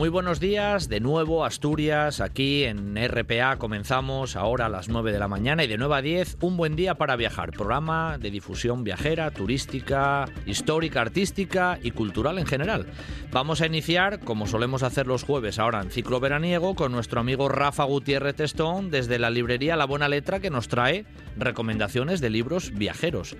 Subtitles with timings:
[0.00, 5.18] Muy buenos días, de nuevo Asturias, aquí en RPA comenzamos ahora a las 9 de
[5.18, 8.82] la mañana y de 9 a 10 un buen día para viajar, programa de difusión
[8.82, 12.86] viajera, turística, histórica, artística y cultural en general.
[13.30, 17.50] Vamos a iniciar, como solemos hacer los jueves ahora en ciclo veraniego, con nuestro amigo
[17.50, 21.04] Rafa Gutiérrez Testón desde la librería La Buena Letra que nos trae
[21.36, 23.36] recomendaciones de libros viajeros.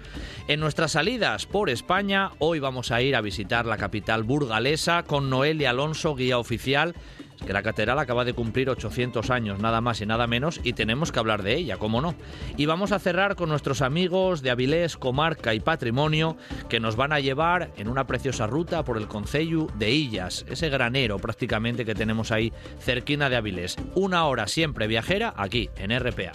[0.47, 5.31] En nuestras salidas por España, hoy vamos a ir a visitar la capital burgalesa con
[5.31, 10.07] Noelia Alonso, guía oficial que la catedral acaba de cumplir 800 años, nada más y
[10.07, 12.15] nada menos, y tenemos que hablar de ella, cómo no.
[12.57, 16.37] Y vamos a cerrar con nuestros amigos de Avilés, Comarca y Patrimonio,
[16.69, 20.69] que nos van a llevar en una preciosa ruta por el Concello de Illas, ese
[20.69, 23.77] granero prácticamente que tenemos ahí cerquina de Avilés.
[23.95, 26.33] Una hora siempre viajera aquí en RPA.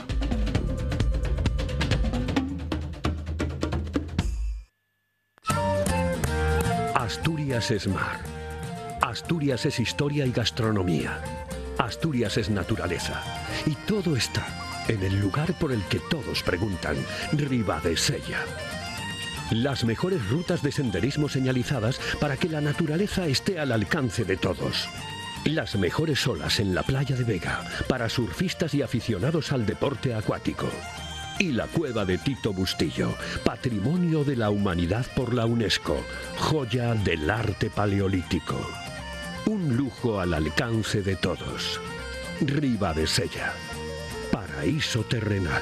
[6.96, 8.35] Asturias es mar.
[9.16, 11.22] Asturias es historia y gastronomía.
[11.78, 13.24] Asturias es naturaleza.
[13.66, 14.46] Y todo está
[14.90, 16.98] en el lugar por el que todos preguntan,
[17.32, 18.40] Ribadesella.
[19.52, 24.90] Las mejores rutas de senderismo señalizadas para que la naturaleza esté al alcance de todos.
[25.46, 30.68] Las mejores olas en la playa de Vega para surfistas y aficionados al deporte acuático.
[31.40, 36.04] Y la cueva de Tito Bustillo, Patrimonio de la Humanidad por la UNESCO,
[36.38, 38.60] joya del arte paleolítico.
[39.48, 41.80] Un lujo al alcance de todos.
[42.42, 43.54] Riva de Sella.
[44.32, 45.62] Paraíso terrenal.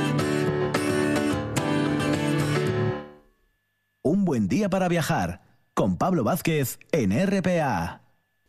[4.11, 5.39] Un buen día para viajar
[5.73, 8.01] con Pablo Vázquez en RPA.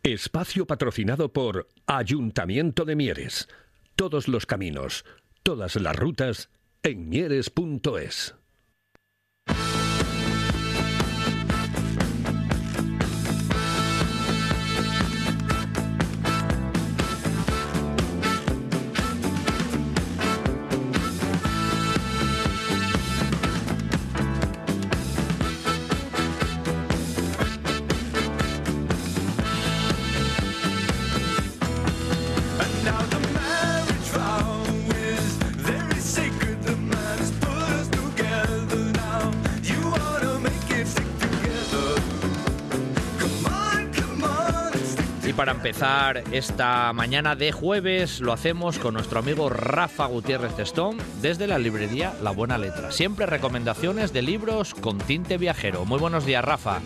[0.02, 3.48] Espacio patrocinado por Ayuntamiento de Mieres.
[3.94, 5.04] Todos los caminos,
[5.44, 6.50] todas las rutas
[6.82, 8.34] en mieres.es.
[45.36, 51.46] para empezar esta mañana de jueves lo hacemos con nuestro amigo Rafa Gutiérrez Testón desde
[51.46, 52.90] la librería La Buena Letra.
[52.90, 55.84] Siempre recomendaciones de libros con tinte viajero.
[55.84, 56.80] Muy buenos días, Rafa.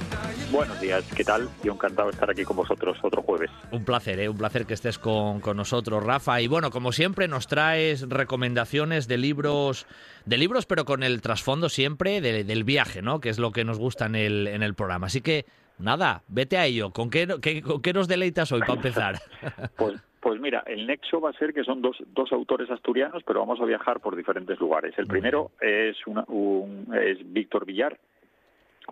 [0.52, 1.48] Buenos días, ¿qué tal?
[1.64, 3.50] Yo encantado de estar aquí con vosotros otro jueves.
[3.72, 4.28] Un placer, ¿eh?
[4.28, 6.40] un placer que estés con, con nosotros, Rafa.
[6.40, 9.86] Y bueno, como siempre, nos traes recomendaciones de libros,
[10.24, 13.20] de libros, pero con el trasfondo siempre del viaje, ¿no?
[13.20, 15.08] Que es lo que nos gusta en el, en el programa.
[15.08, 15.46] Así que
[15.78, 16.90] Nada, vete a ello.
[16.90, 17.26] ¿Con qué,
[17.62, 19.16] con qué nos deleitas hoy para empezar?
[19.76, 23.40] pues, pues mira, el nexo va a ser que son dos, dos autores asturianos, pero
[23.40, 24.94] vamos a viajar por diferentes lugares.
[24.98, 27.98] El primero es, una, un, es Víctor Villar,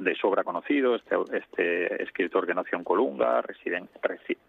[0.00, 3.82] de sobra conocido, este, este escritor que nació en Colunga, reside,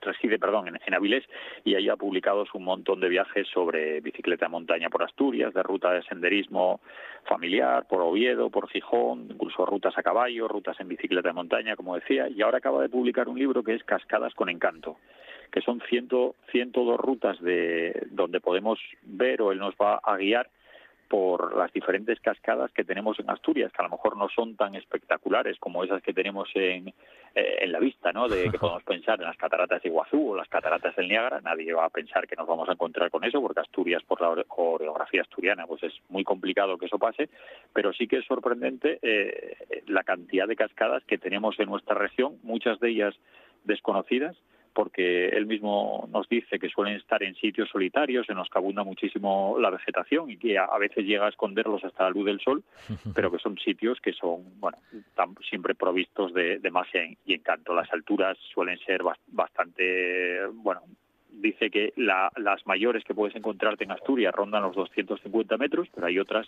[0.02, 1.24] reside perdón, en, Avilés
[1.64, 5.64] y ahí ha publicado un montón de viajes sobre bicicleta de montaña por Asturias, de
[5.64, 6.80] ruta de senderismo
[7.26, 11.96] familiar, por Oviedo, por Gijón, incluso rutas a caballo, rutas en bicicleta de montaña, como
[11.96, 14.98] decía, y ahora acaba de publicar un libro que es Cascadas con Encanto
[15.52, 20.50] que son ciento, 102 rutas de donde podemos ver o él nos va a guiar
[21.08, 24.76] por las diferentes cascadas que tenemos en Asturias, que a lo mejor no son tan
[24.76, 26.90] espectaculares como esas que tenemos en,
[27.36, 28.28] eh, en la vista, ¿no?
[28.28, 31.42] De que podemos pensar en las cataratas de Iguazú o las cataratas del Niágara.
[31.42, 34.44] Nadie va a pensar que nos vamos a encontrar con eso, porque Asturias, por la
[34.46, 37.30] coreografía asturiana, pues es muy complicado que eso pase,
[37.74, 42.38] pero sí que es sorprendente eh, la cantidad de cascadas que tenemos en nuestra región,
[42.44, 43.16] muchas de ellas
[43.64, 44.36] desconocidas,
[44.76, 48.84] porque él mismo nos dice que suelen estar en sitios solitarios en los que abunda
[48.84, 52.62] muchísimo la vegetación y que a, veces llega a esconderlos hasta la luz del sol,
[53.16, 54.78] pero que son sitios que son, bueno,
[55.50, 57.74] siempre provistos de, de magia y encanto.
[57.74, 60.82] Las alturas suelen ser bastante, bueno,
[61.42, 66.20] dice que las mayores que puedes encontrarte en Asturias rondan los 250 metros, pero hay
[66.20, 66.48] otras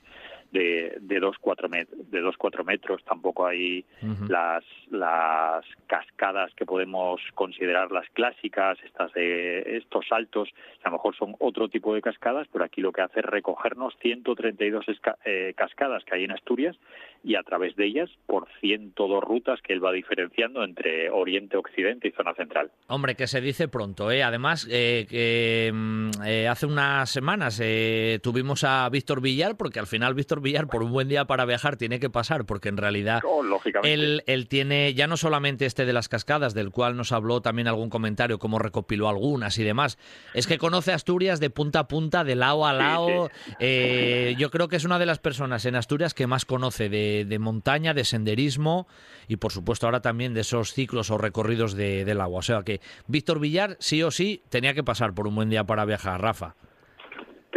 [0.52, 3.04] de, de 2-4 metros, de dos, cuatro metros.
[3.04, 3.86] Tampoco hay
[4.28, 10.50] las, las cascadas que podemos considerar las clásicas, estas de estos saltos,
[10.84, 13.96] a lo mejor son otro tipo de cascadas, pero aquí lo que hace es recogernos
[14.02, 14.86] 132
[15.26, 16.78] eh, cascadas que hay en Asturias
[17.24, 22.08] y a través de ellas por 102 rutas que él va diferenciando entre Oriente, Occidente
[22.08, 22.72] y zona central.
[22.88, 24.24] Hombre, que se dice pronto, ¿eh?
[24.24, 24.77] Además, eh,
[25.10, 30.42] que mm, eh, hace unas semanas eh, tuvimos a Víctor Villar, porque al final Víctor
[30.42, 33.44] Villar, por un buen día para viajar, tiene que pasar, porque en realidad oh,
[33.84, 37.68] él, él, tiene ya no solamente este de las cascadas, del cual nos habló también
[37.68, 39.98] algún comentario, como recopiló algunas y demás,
[40.34, 43.30] es que conoce Asturias de punta a punta, de lado a lado.
[43.60, 47.40] yo creo que es una de las personas en Asturias que más conoce de, de
[47.40, 48.88] montaña, de senderismo
[49.28, 52.40] y por supuesto ahora también de esos ciclos o recorridos de, del agua.
[52.40, 55.64] O sea que Víctor Villar sí o sí tenía que pasar por un buen día
[55.64, 56.56] para viajar, Rafa.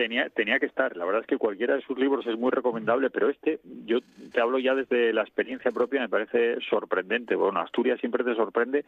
[0.01, 0.97] Tenía, tenía que estar.
[0.97, 3.99] La verdad es que cualquiera de sus libros es muy recomendable, pero este, yo
[4.33, 7.35] te hablo ya desde la experiencia propia, me parece sorprendente.
[7.35, 8.87] Bueno, Asturias siempre te sorprende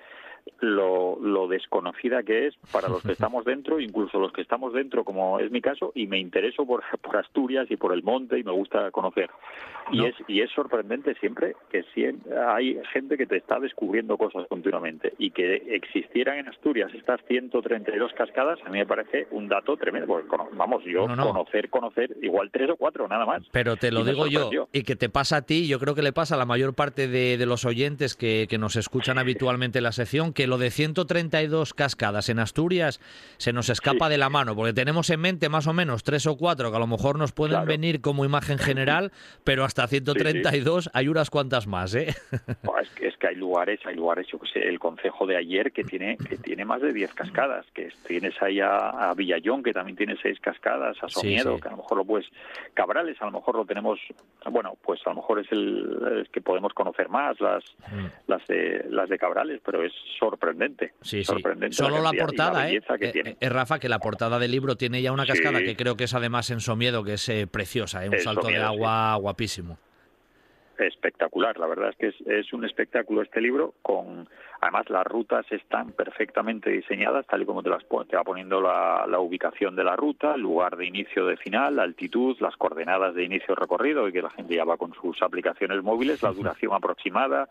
[0.61, 5.05] lo, lo desconocida que es para los que estamos dentro, incluso los que estamos dentro,
[5.05, 8.43] como es mi caso, y me intereso por, por Asturias y por el monte y
[8.43, 9.29] me gusta conocer.
[9.91, 14.47] Y, es, y es sorprendente siempre que siempre hay gente que te está descubriendo cosas
[14.49, 19.77] continuamente y que existieran en Asturias estas 132 cascadas, a mí me parece un dato
[19.77, 20.07] tremendo.
[20.07, 23.43] Porque, vamos, yo conocer, conocer, igual tres o cuatro, nada más.
[23.51, 26.13] Pero te lo digo yo, y que te pasa a ti, yo creo que le
[26.13, 29.93] pasa a la mayor parte de, los oyentes que, que, nos escuchan habitualmente en la
[29.93, 33.01] sección, que lo de 132 cascadas en Asturias
[33.37, 36.37] se nos escapa de la mano, porque tenemos en mente más o menos tres o
[36.37, 39.13] cuatro que a lo mejor nos pueden venir como imagen general,
[39.45, 42.09] pero hasta 132 hay unas cuantas más, ¿eh?
[42.83, 45.73] es, que, es que hay lugares, hay lugares, yo que sé, el concejo de ayer
[45.73, 49.73] que tiene que tiene más de 10 cascadas, que tienes ahí a, a Villallón que
[49.73, 52.27] también tiene seis cascadas, a Somiedo, que a lo mejor lo puedes,
[52.75, 53.99] Cabrales, a lo mejor lo tenemos,
[54.51, 58.07] bueno, pues a lo mejor es el, que podemos conocer más, las, mm.
[58.27, 60.95] las, de, las de Cabrales, pero es sorprendente.
[61.01, 62.81] Sí, sorprendente Solo la, portada, ¿eh?
[63.01, 66.05] Es eh, Rafa, que la portada del libro tiene ya una cascada que creo que
[66.05, 68.09] es además en Somiedo, que es eh, preciosa, ¿eh?
[68.09, 69.79] un salto de agua guapísimo
[70.79, 71.59] espectacular.
[71.59, 73.75] La verdad es que es, es, un espectáculo este libro.
[73.83, 74.29] Con
[74.61, 79.07] además las rutas están perfectamente diseñadas, tal y como te las te va poniendo la,
[79.09, 83.25] la, ubicación de la ruta, lugar de inicio, de final, la altitud, las coordenadas de
[83.25, 87.49] inicio recorrido y que la gente ya va con sus aplicaciones móviles, la duración aproximada,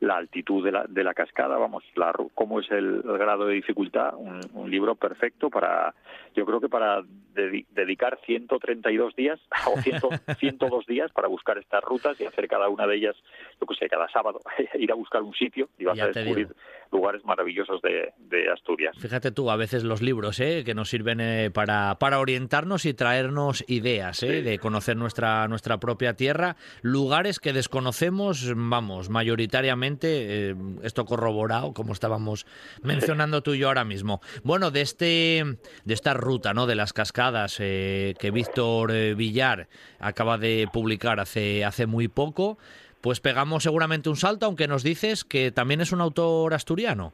[0.00, 4.14] la altitud de la, de la cascada, vamos, la, cómo es el, grado de dificultad,
[4.16, 5.94] un, un, libro perfecto para,
[6.34, 7.02] yo creo que para
[7.34, 10.00] dedicar 132 días o 100,
[10.38, 13.16] 102 días para buscar estas rutas y hacer cada una de ellas,
[13.60, 14.40] yo que sé, cada sábado,
[14.74, 16.48] ir a buscar un sitio y vas a descubrir
[16.92, 18.96] lugares maravillosos de, de, Asturias.
[18.98, 20.62] Fíjate tú, a veces los libros ¿eh?
[20.64, 24.42] que nos sirven eh, para, para orientarnos y traernos ideas, ¿eh?
[24.42, 31.92] de conocer nuestra, nuestra propia tierra, lugares que desconocemos, vamos, mayoritariamente, eh, esto corroborado, como
[31.92, 32.46] estábamos
[32.82, 34.20] mencionando tú y yo ahora mismo.
[34.42, 36.66] Bueno, de, este, de esta ruta, ¿no?
[36.66, 39.68] de las cascadas eh, que Víctor Villar
[39.98, 42.58] acaba de publicar hace, hace muy poco,
[43.00, 47.12] pues pegamos seguramente un salto, aunque nos dices que también es un autor asturiano.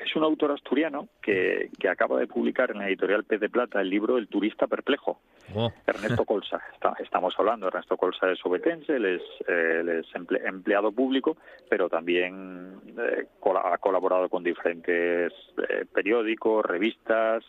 [0.00, 3.80] Es un autor asturiano que, que acaba de publicar en la editorial Pez de Plata
[3.80, 5.20] el libro El turista perplejo.
[5.54, 5.70] Oh.
[5.86, 6.60] Ernesto Colsa,
[6.98, 10.06] estamos hablando, Ernesto Colsa es obetense, él es, es
[10.44, 11.36] empleado público,
[11.68, 13.26] pero también eh,
[13.62, 15.32] ha colaborado con diferentes
[15.68, 17.44] eh, periódicos, revistas,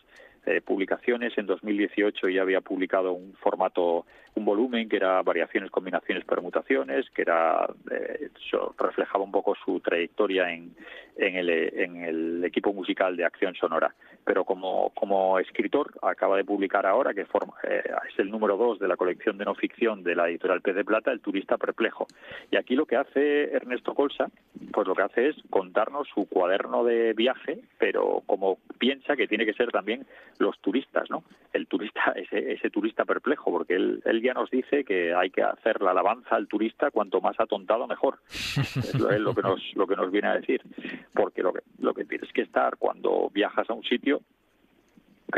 [0.45, 1.38] eh, publicaciones.
[1.38, 7.21] En 2018 ya había publicado un formato, un volumen que era variaciones, combinaciones, permutaciones, que
[7.21, 8.29] era eh,
[8.79, 10.75] reflejaba un poco su trayectoria en,
[11.15, 13.93] en, el, en el equipo musical de Acción Sonora.
[14.23, 18.79] Pero como, como escritor acaba de publicar ahora, que forma, eh, es el número dos
[18.79, 22.07] de la colección de no ficción de la editorial Pez de Plata, El turista perplejo.
[22.51, 24.29] Y aquí lo que hace Ernesto Colsa,
[24.71, 29.45] pues lo que hace es contarnos su cuaderno de viaje, pero como piensa que tiene
[29.45, 30.05] que ser también
[30.39, 31.23] los turistas, ¿no?
[31.53, 35.43] El turista, ese, ese turista perplejo, porque él, él ya nos dice que hay que
[35.43, 38.19] hacer la alabanza al turista cuanto más atontado mejor.
[38.81, 40.61] Es lo, que nos lo que nos viene a decir,
[41.13, 44.20] porque lo que lo que tienes que estar cuando viajas a un sitio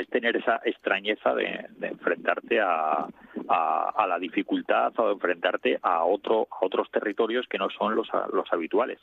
[0.02, 3.08] es tener esa extrañeza de, enfrentarte a,
[3.48, 8.08] a, la dificultad o de enfrentarte a otro a otros territorios que no son los,
[8.32, 9.00] los habituales.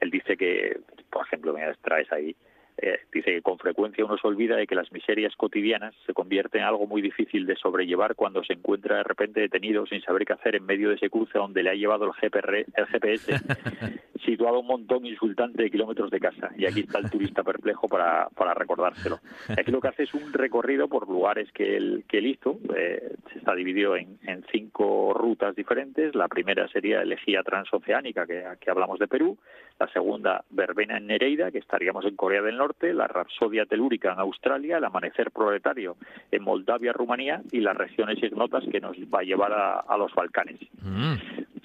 [0.00, 0.80] Él dice que,
[1.10, 2.34] por ejemplo, me traes ahí
[2.80, 6.60] eh, dice que con frecuencia uno se olvida de que las miserias cotidianas se convierten
[6.60, 10.34] en algo muy difícil de sobrellevar cuando se encuentra de repente detenido sin saber qué
[10.34, 13.32] hacer en medio de ese cruce donde le ha llevado el, el GPS
[14.24, 16.50] situado a un montón insultante de kilómetros de casa.
[16.56, 19.18] Y aquí está el turista perplejo para, para recordárselo.
[19.48, 22.58] Aquí lo que hace es un recorrido por lugares que él, que él hizo.
[22.76, 26.14] Eh, se está dividido en, en, cinco rutas diferentes.
[26.14, 29.38] La primera sería Elegía Transoceánica, que aquí hablamos de Perú.
[29.78, 32.67] La segunda, Verbena en Nereida, que estaríamos en Corea del Norte.
[32.94, 34.78] La Rapsodia Telúrica en Australia.
[34.78, 35.96] El Amanecer Proletario
[36.30, 37.42] en Moldavia, Rumanía.
[37.52, 40.60] Y las regiones ignotas que nos va a llevar a, los Balcanes.
[40.82, 41.14] Mm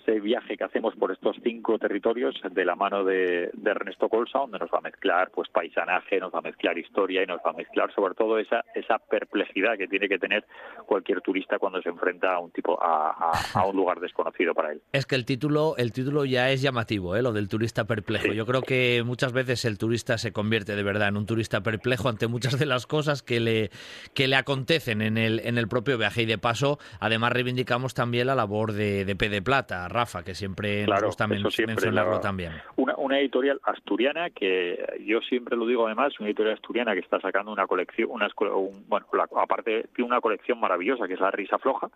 [0.05, 4.59] ese viaje que hacemos por estos cinco territorios de la mano de, Ernesto Colsa, donde
[4.59, 7.53] nos va a mezclar pues paisanaje, nos va a mezclar historia y nos va a
[7.53, 10.45] mezclar sobre todo esa esa perplejidad que tiene que tener
[10.85, 14.81] cualquier turista cuando se enfrenta a un tipo a, un lugar desconocido para él.
[14.91, 17.21] Es que el título el título ya es llamativo, ¿eh?
[17.21, 18.33] lo del turista perplejo.
[18.33, 22.09] Yo creo que muchas veces el turista se convierte de verdad en un turista perplejo
[22.09, 23.71] ante muchas de las cosas que le
[24.13, 28.27] que le acontecen en el en el propio viaje y de paso además reivindicamos también
[28.27, 32.53] la labor de, de P de Plata Rafa, que siempre nos gusta mencionarlo también.
[32.75, 37.19] Una, una, editorial asturiana que yo siempre lo digo además, una editorial asturiana que está
[37.19, 38.27] sacando una colección, una,
[38.87, 39.05] bueno,
[39.37, 41.89] aparte tiene una colección maravillosa que es la Risa Floja,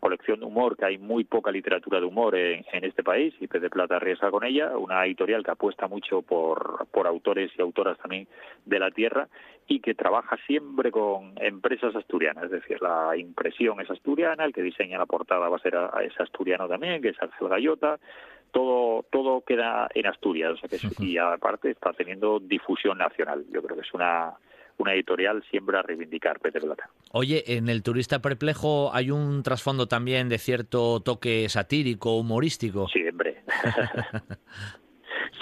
[0.00, 3.62] colección de humor, que hay muy poca literatura de humor en, este país, y Pez
[3.62, 7.98] de Plata arriesga con ella, una editorial que apuesta mucho por, por autores y autoras
[7.98, 8.26] también
[8.64, 9.28] de la tierra
[9.68, 14.62] y que trabaja siempre con empresas asturianas, es decir, la impresión es asturiana, el que
[14.62, 17.98] diseña la portada va a ser es asturiano también, que es Ángel Gallota,
[18.50, 23.44] todo todo queda en Asturias, o sea que y aparte está teniendo difusión nacional.
[23.50, 24.34] Yo creo que es una
[24.82, 26.90] una editorial siempre a reivindicar Pete Plata.
[27.12, 32.88] Oye, en el turista perplejo hay un trasfondo también de cierto toque satírico, humorístico.
[32.88, 33.42] Siempre.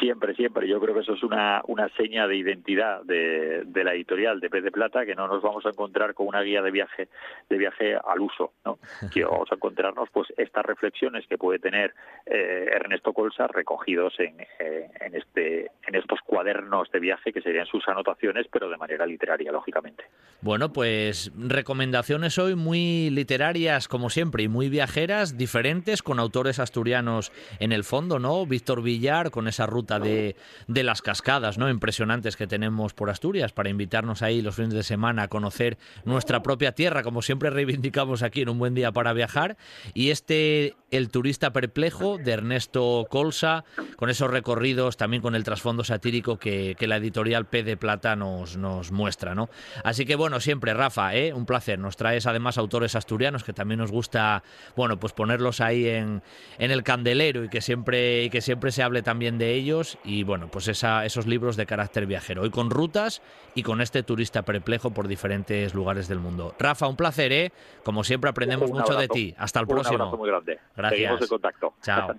[0.00, 0.66] Siempre, siempre.
[0.66, 4.49] Yo creo que eso es una, una seña de identidad de, de, la editorial de
[4.49, 7.09] Pez de Plata, que no nos vamos a encontrar con una guía de viaje
[7.50, 8.78] de viaje al uso, ¿no?
[9.12, 11.95] Que vamos a encontrarnos pues estas reflexiones que puede tener
[12.26, 17.66] eh, Ernesto Colsa recogidos en, eh, en, este, en estos cuadernos de viaje que serían
[17.66, 20.04] sus anotaciones, pero de manera literaria, lógicamente.
[20.40, 27.33] Bueno, pues recomendaciones hoy muy literarias, como siempre, y muy viajeras, diferentes, con autores asturianos
[27.59, 28.47] en el fondo, ¿no?
[28.47, 30.37] Víctor Villar, con esa ruta de,
[30.68, 31.68] de, las cascadas ¿no?
[31.68, 36.42] impresionantes que tenemos por Asturias para invitarnos ahí los fines de semana a conocer nuestra
[36.42, 39.56] propia tierra, como siempre reivindicamos aquí en un buen día para viajar.
[39.94, 43.64] Y este El turista perplejo de Ernesto Colsa,
[43.97, 48.16] con esos recorridos, también con el trasfondo satírico que, que la editorial P de Plata
[48.16, 49.35] nos, nos muestra.
[49.35, 49.50] ¿no?
[49.85, 51.32] Así que bueno, siempre Rafa, ¿eh?
[51.32, 51.78] un placer.
[51.78, 54.42] Nos traes además autores asturianos que también nos gusta,
[54.75, 56.23] bueno, pues ponerlos ahí en,
[56.59, 60.25] en el candelero y que siempre, y que siempre se hable también de ellos y
[60.25, 62.42] bueno, pues esa, esos libros de carácter viajero.
[62.42, 63.23] Hoy con rutas
[63.54, 66.54] y con este turista perplejo por diferentes lugares del mundo.
[66.59, 67.52] Rafa, un placer, ¿eh?
[67.85, 69.35] Como siempre aprendemos mucho de ti.
[69.38, 69.97] Hasta el próximo.
[69.97, 70.59] Un abrazo muy grande.
[70.81, 70.99] Gracias.
[70.99, 71.75] Seguimos en contacto.
[71.83, 72.17] Chao.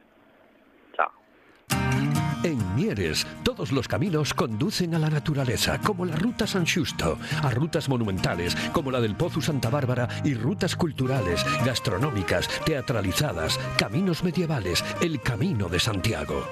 [2.44, 7.51] En Mieres, todos los caminos conducen a la naturaleza, como la Ruta San Justo, a
[7.51, 14.84] rutas monumentales, como la del Pozo Santa Bárbara, y rutas culturales, gastronómicas, teatralizadas, caminos medievales,
[15.01, 16.44] el Camino de Santiago.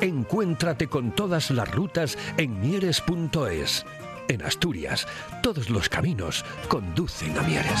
[0.00, 3.84] Encuéntrate con todas las rutas en mieres.es.
[4.28, 5.08] En Asturias,
[5.42, 7.80] todos los caminos conducen a Mieres.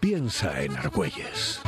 [0.00, 1.60] Piensa en Argüelles.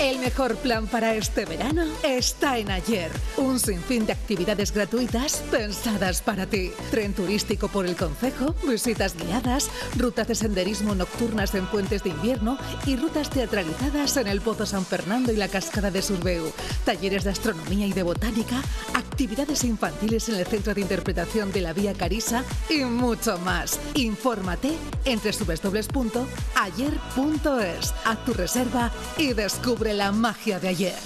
[0.00, 3.10] El mejor plan para este verano está en Ayer.
[3.36, 6.72] Un sinfín de actividades gratuitas pensadas para ti.
[6.90, 12.56] Tren turístico por el Concejo, visitas guiadas, rutas de senderismo nocturnas en puentes de invierno
[12.86, 16.50] y rutas teatralizadas en el Pozo San Fernando y la Cascada de Surbeu.
[16.86, 18.62] Talleres de astronomía y de botánica,
[18.94, 23.78] actividades infantiles en el Centro de Interpretación de la Vía Carisa y mucho más.
[23.96, 24.72] Infórmate
[25.04, 26.24] en www.ayer.es.
[28.06, 30.98] Haz tu reserva y descubre la magia de ayer.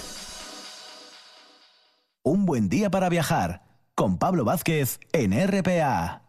[2.23, 3.63] Un buen día para viajar
[3.95, 6.24] con Pablo Vázquez en RPA.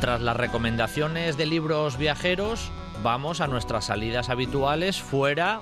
[0.00, 2.70] Tras las recomendaciones de libros viajeros,
[3.02, 5.60] vamos a nuestras salidas habituales fuera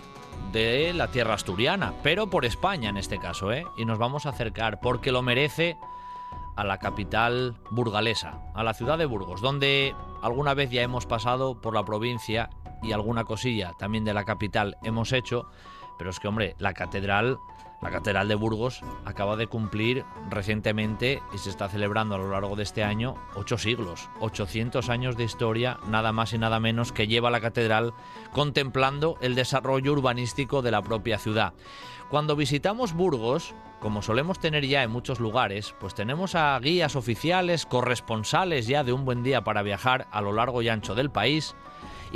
[0.53, 3.65] de la tierra asturiana, pero por España en este caso, ¿eh?
[3.79, 5.79] Y nos vamos a acercar, porque lo merece,
[6.55, 11.61] a la capital burgalesa, a la ciudad de Burgos, donde alguna vez ya hemos pasado
[11.61, 12.51] por la provincia
[12.83, 15.49] y alguna cosilla también de la capital hemos hecho,
[15.97, 17.39] pero es que, hombre, la catedral
[17.83, 22.57] la Catedral de Burgos acaba de cumplir recientemente y se está celebrando a lo largo
[22.57, 27.07] de este año ocho siglos, 800 años de historia, nada más y nada menos que
[27.07, 27.93] lleva la catedral
[28.33, 31.53] contemplando el desarrollo urbanístico de la propia ciudad.
[32.09, 37.67] Cuando visitamos Burgos, como solemos tener ya en muchos lugares, pues tenemos a guías oficiales,
[37.67, 41.55] corresponsales ya de un buen día para viajar a lo largo y ancho del país,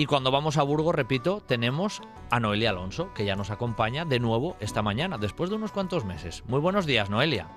[0.01, 4.19] y cuando vamos a Burgos, repito, tenemos a Noelia Alonso, que ya nos acompaña de
[4.19, 6.43] nuevo esta mañana, después de unos cuantos meses.
[6.47, 7.49] Muy buenos días, Noelia.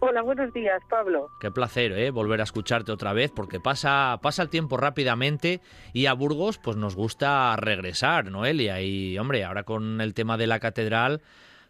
[0.00, 1.30] Hola, buenos días, Pablo.
[1.40, 2.10] Qué placer, ¿eh?
[2.10, 5.62] Volver a escucharte otra vez, porque pasa, pasa el tiempo rápidamente
[5.94, 8.82] y a Burgos, pues nos gusta regresar, Noelia.
[8.82, 11.22] Y, hombre, ahora con el tema de la catedral,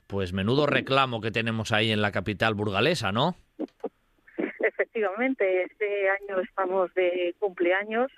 [0.08, 3.36] pues menudo reclamo que tenemos ahí en la capital burgalesa, ¿no?
[4.58, 8.10] Efectivamente, este año estamos de cumpleaños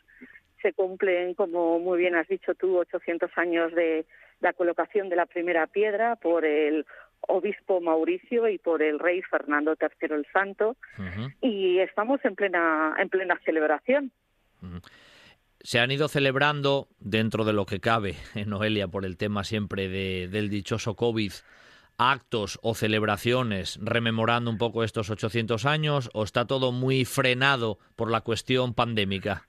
[0.68, 4.04] se cumplen, como muy bien has dicho tú, 800 años de
[4.40, 6.84] la colocación de la primera piedra por el
[7.20, 10.76] obispo Mauricio y por el rey Fernando III el Santo
[11.40, 14.12] y estamos en plena en plena celebración.
[15.60, 19.88] Se han ido celebrando dentro de lo que cabe, en Noelia, por el tema siempre
[19.88, 21.32] de, del dichoso COVID,
[21.96, 28.10] actos o celebraciones rememorando un poco estos 800 años o está todo muy frenado por
[28.10, 29.47] la cuestión pandémica?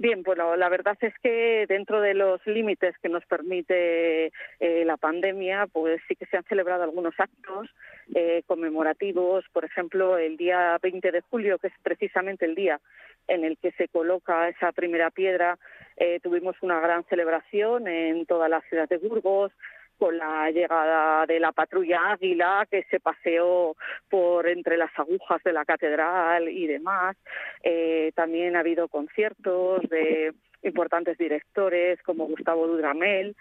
[0.00, 4.26] Bien, bueno, la verdad es que dentro de los límites que nos permite
[4.60, 7.68] eh, la pandemia, pues sí que se han celebrado algunos actos
[8.14, 9.44] eh, conmemorativos.
[9.52, 12.80] Por ejemplo, el día 20 de julio, que es precisamente el día
[13.26, 15.58] en el que se coloca esa primera piedra,
[15.96, 19.50] eh, tuvimos una gran celebración en toda la ciudad de Burgos
[19.98, 23.76] con la llegada de la patrulla Águila que se paseó
[24.08, 27.16] por entre las agujas de la catedral y demás.
[27.62, 30.32] Eh, también ha habido conciertos de
[30.62, 33.36] importantes directores como Gustavo Dudamel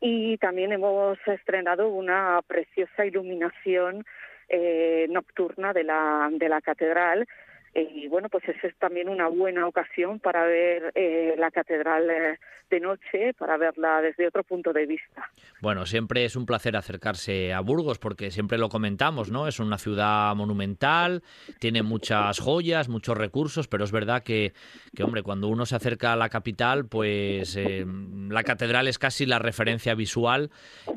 [0.00, 4.04] y también hemos estrenado una preciosa iluminación
[4.48, 7.26] eh, nocturna de la, de la catedral
[7.74, 12.38] y bueno, pues esa es también una buena ocasión para ver eh, la catedral eh,
[12.70, 15.30] de noche, para verla desde otro punto de vista.
[15.60, 19.48] Bueno, siempre es un placer acercarse a Burgos porque siempre lo comentamos, ¿no?
[19.48, 21.22] Es una ciudad monumental,
[21.58, 24.52] tiene muchas joyas, muchos recursos, pero es verdad que,
[24.94, 27.84] que hombre, cuando uno se acerca a la capital, pues eh,
[28.28, 30.50] la catedral es casi la referencia visual.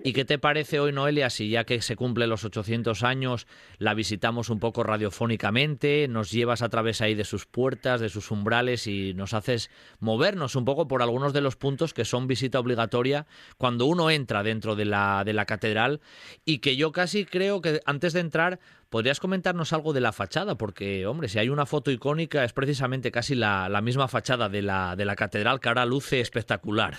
[0.03, 3.93] ¿Y qué te parece hoy, Noelia, si ya que se cumplen los 800 años, la
[3.93, 8.31] visitamos un poco radiofónicamente, nos llevas a a través ahí de sus puertas, de sus
[8.31, 12.59] umbrales y nos haces movernos un poco por algunos de los puntos que son visita
[12.59, 13.25] obligatoria
[13.57, 16.01] cuando uno entra dentro de la, de la catedral
[16.45, 20.55] y que yo casi creo que antes de entrar podrías comentarnos algo de la fachada
[20.55, 24.61] porque, hombre, si hay una foto icónica es precisamente casi la, la misma fachada de
[24.61, 26.95] la, de la catedral que ahora luce espectacular.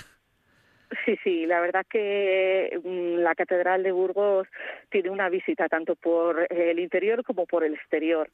[1.04, 4.48] Sí, sí, la verdad que mm, la Catedral de Burgos
[4.90, 8.30] tiene una visita tanto por el interior como por el exterior.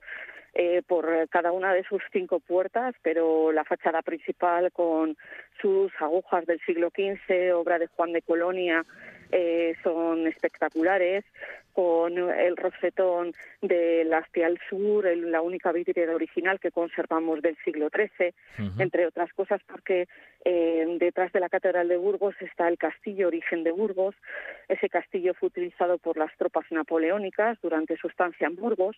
[0.56, 5.16] Eh, por cada una de sus cinco puertas, pero la fachada principal con
[5.60, 8.84] sus agujas del siglo XV, obra de Juan de Colonia,
[9.32, 11.24] eh, son espectaculares,
[11.72, 17.88] con el rosetón de la al Sur, la única vidriera original que conservamos del siglo
[17.88, 18.32] XIII,
[18.78, 20.06] entre otras cosas porque
[20.44, 24.14] eh, detrás de la Catedral de Burgos está el castillo Origen de Burgos.
[24.68, 28.96] Ese castillo fue utilizado por las tropas napoleónicas durante su estancia en Burgos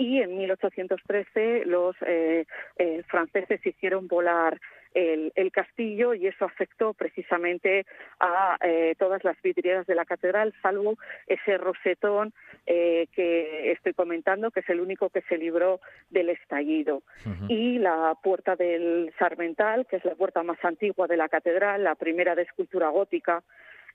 [0.00, 2.46] y en 1813 los eh,
[2.78, 4.58] eh, franceses hicieron volar
[4.94, 7.84] el, castillo y eso afectó precisamente
[8.18, 12.32] a eh, todas las vidrieras de la catedral, salvo ese rosetón
[12.66, 17.02] que estoy comentando, que es el único que se libró del estallido.
[17.48, 21.96] Y la puerta del Sarmental, que es la puerta más antigua de la catedral, la
[21.96, 23.42] primera de escultura gótica,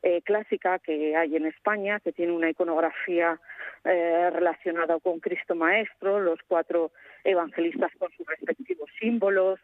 [0.05, 3.39] eh, clásica que hay en España, que tiene una iconografía
[3.83, 6.91] eh, relacionada con Cristo Maestro, los cuatro
[7.23, 9.59] evangelistas con sus respectivos símbolos,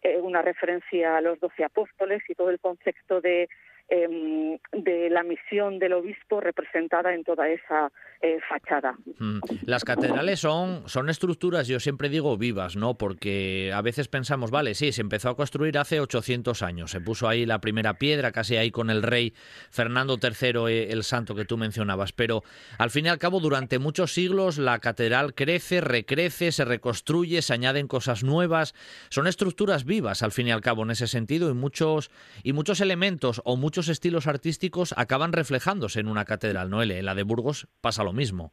[0.00, 3.50] eh, una referencia a los doce apóstoles y todo el concepto de
[3.88, 7.90] em, de la misión del obispo representada en toda esa
[8.24, 8.94] eh, fachada.
[9.18, 9.40] Mm.
[9.66, 12.94] Las catedrales son, son estructuras, yo siempre digo, vivas, ¿no?
[12.94, 17.26] Porque a veces pensamos, vale, sí, se empezó a construir hace 800 años, se puso
[17.26, 19.34] ahí la primera piedra, casi ahí con el rey
[19.70, 22.44] Fernando III, eh, el santo que tú mencionabas, pero
[22.78, 27.54] al fin y al cabo, durante muchos siglos, la catedral crece, recrece, se reconstruye, se
[27.54, 28.72] añaden cosas nuevas,
[29.08, 32.12] son estructuras vivas, al fin y al cabo, en ese sentido, y muchos,
[32.44, 36.82] y muchos elementos o muchos estilos artísticos acaban reflejándose en una catedral, ¿no?
[36.82, 38.52] En la de Burgos pasa lo mismo.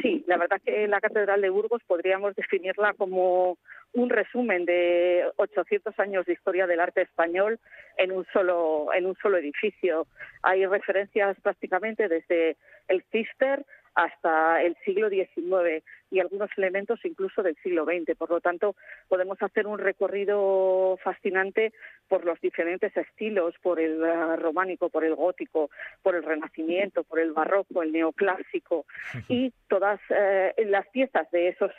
[0.00, 3.58] Sí, la verdad que la Catedral de Burgos podríamos definirla como
[3.92, 7.60] un resumen de 800 años de historia del arte español
[7.98, 10.06] en un solo en un solo edificio.
[10.42, 12.56] Hay referencias prácticamente desde
[12.88, 18.16] el Cister hasta el siglo XIX y algunos elementos incluso del siglo XX.
[18.16, 18.74] Por lo tanto,
[19.08, 21.72] podemos hacer un recorrido fascinante
[22.08, 25.70] por los diferentes estilos, por el eh, románico, por el gótico,
[26.02, 28.86] por el renacimiento, por el barroco, el neoclásico
[29.28, 31.72] y todas eh, las piezas de esos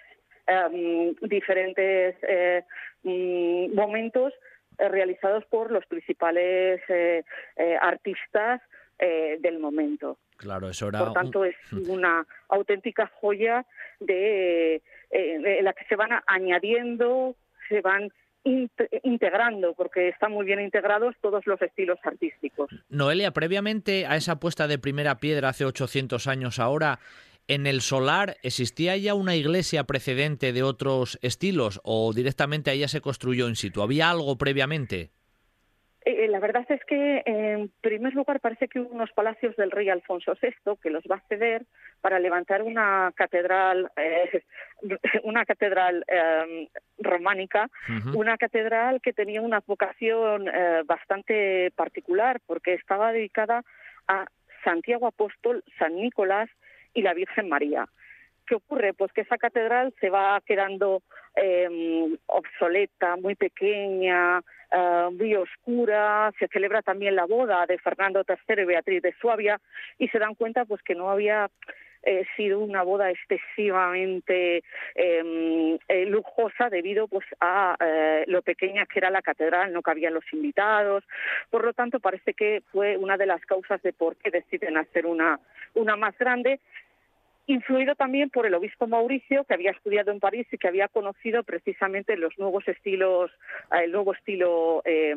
[0.47, 2.63] em, diferentes eh,
[3.04, 4.34] mm, momentos
[4.78, 6.82] realizados por los principales
[7.80, 8.60] artistas
[8.97, 10.17] del momento.
[10.43, 10.99] Claro, eso era.
[10.99, 11.56] Por tanto, es
[11.88, 13.65] una auténtica joya
[14.01, 17.36] de, eh, la que se van añadiendo,
[17.69, 18.12] se van
[18.43, 22.69] integrando, porque están muy bien integrados todos los estilos artísticos.
[22.89, 26.99] Noelia, previamente a esa puesta de primera piedra hace 800 años ahora,
[27.47, 32.99] ¿en el solar existía ya una iglesia precedente de otros estilos o directamente allá se
[32.99, 33.82] construyó in situ?
[33.82, 35.12] ¿Había algo previamente?
[36.06, 39.89] Eh, la verdad es que, en primer lugar, parece que hubo unos palacios del rey
[39.89, 41.66] Alfonso VI que los va a ceder
[42.02, 44.44] para levantar una catedral, eh,
[45.24, 47.70] una catedral em, románica,
[48.13, 53.63] una catedral que tenía una vocación eh, bastante particular porque estaba dedicada
[54.08, 54.26] a
[54.63, 56.50] Santiago Apóstol, San Nicolás
[56.94, 57.88] y la Virgen María.
[58.46, 58.94] ¿Qué ocurre?
[58.94, 61.02] Pues que esa catedral se va quedando
[61.36, 64.42] em, obsoleta, muy pequeña,
[64.73, 66.31] eh, muy oscura.
[66.39, 69.62] Se celebra también la boda de Fernando III y Beatriz de Suabia
[69.99, 71.49] y se dan cuenta pues que no había
[72.01, 74.63] eh, sido una boda excesivamente
[74.95, 77.77] em, eh, lujosa debido pues a
[78.27, 81.03] lo pequeña que era la catedral, no cabían los invitados.
[81.51, 85.05] Por lo tanto, parece que fue una de las causas de por qué deciden hacer
[85.05, 85.39] una,
[85.75, 86.59] una más grande
[87.47, 91.43] influido también por el obispo Mauricio, que había estudiado en París y que había conocido
[91.43, 93.32] precisamente los nuevos estilos,
[93.71, 95.15] el nuevo estilo eh,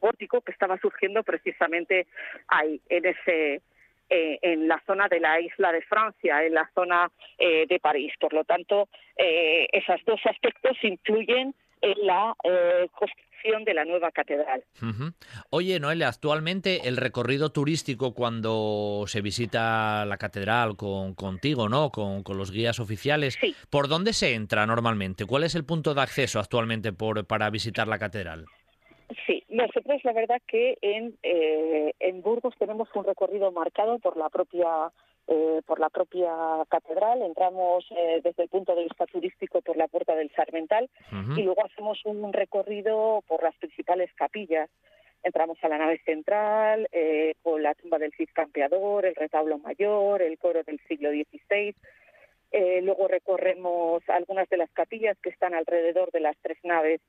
[0.00, 2.06] gótico que estaba surgiendo precisamente
[2.48, 3.62] ahí, en ese
[4.12, 8.12] eh, en la zona de la isla de Francia, en la zona eh, de París.
[8.18, 12.34] Por lo tanto, esos dos aspectos influyen en la
[13.64, 14.62] de la nueva catedral.
[15.50, 21.90] Oye, Noelia, actualmente el recorrido turístico cuando se visita la catedral con, contigo, ¿no?
[21.90, 23.38] Con, los guías oficiales,
[23.70, 25.26] ¿por dónde se entra normalmente?
[25.26, 28.44] ¿Cuál es el punto de acceso actualmente por, para visitar la catedral?
[29.26, 34.28] Sí, nosotros la verdad que en, eh, en Burgos tenemos un recorrido marcado por la
[34.28, 34.92] propia
[35.32, 36.32] eh, por la propia
[36.68, 40.90] catedral, entramos eh, desde el punto de vista turístico por la puerta del Sarmental
[41.36, 44.68] y luego hacemos un recorrido por las principales capillas.
[45.22, 50.20] Entramos a la nave central, eh, con la tumba del Cid Campeador, el retablo mayor,
[50.20, 51.76] el coro del siglo XVI.
[52.82, 57.00] luego recorremos algunas de las capillas que están alrededor de las tres naves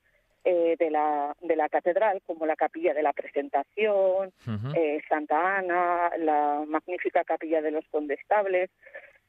[0.44, 4.32] eh, de, la, de la catedral, como la capilla de la presentación,
[4.74, 8.70] eh, Santa Ana, la magnífica capilla de los condestables,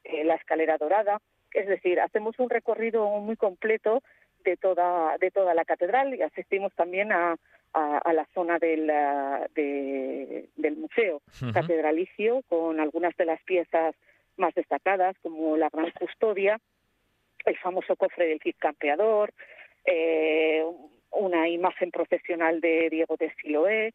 [0.02, 1.20] eh, la escalera dorada.
[1.52, 4.02] Es decir, hacemos un recorrido muy completo
[4.44, 7.36] de toda, de toda la catedral y asistimos también a,
[7.72, 8.86] a, la zona del,
[9.54, 11.22] del museo
[11.52, 13.94] catedralicio con algunas de las piezas
[14.36, 16.58] más destacadas, como la Gran Custodia,
[17.44, 19.32] el famoso cofre del Cid Campeador,
[19.84, 20.64] eh,
[21.14, 23.94] una imagen profesional de Diego de Siloé.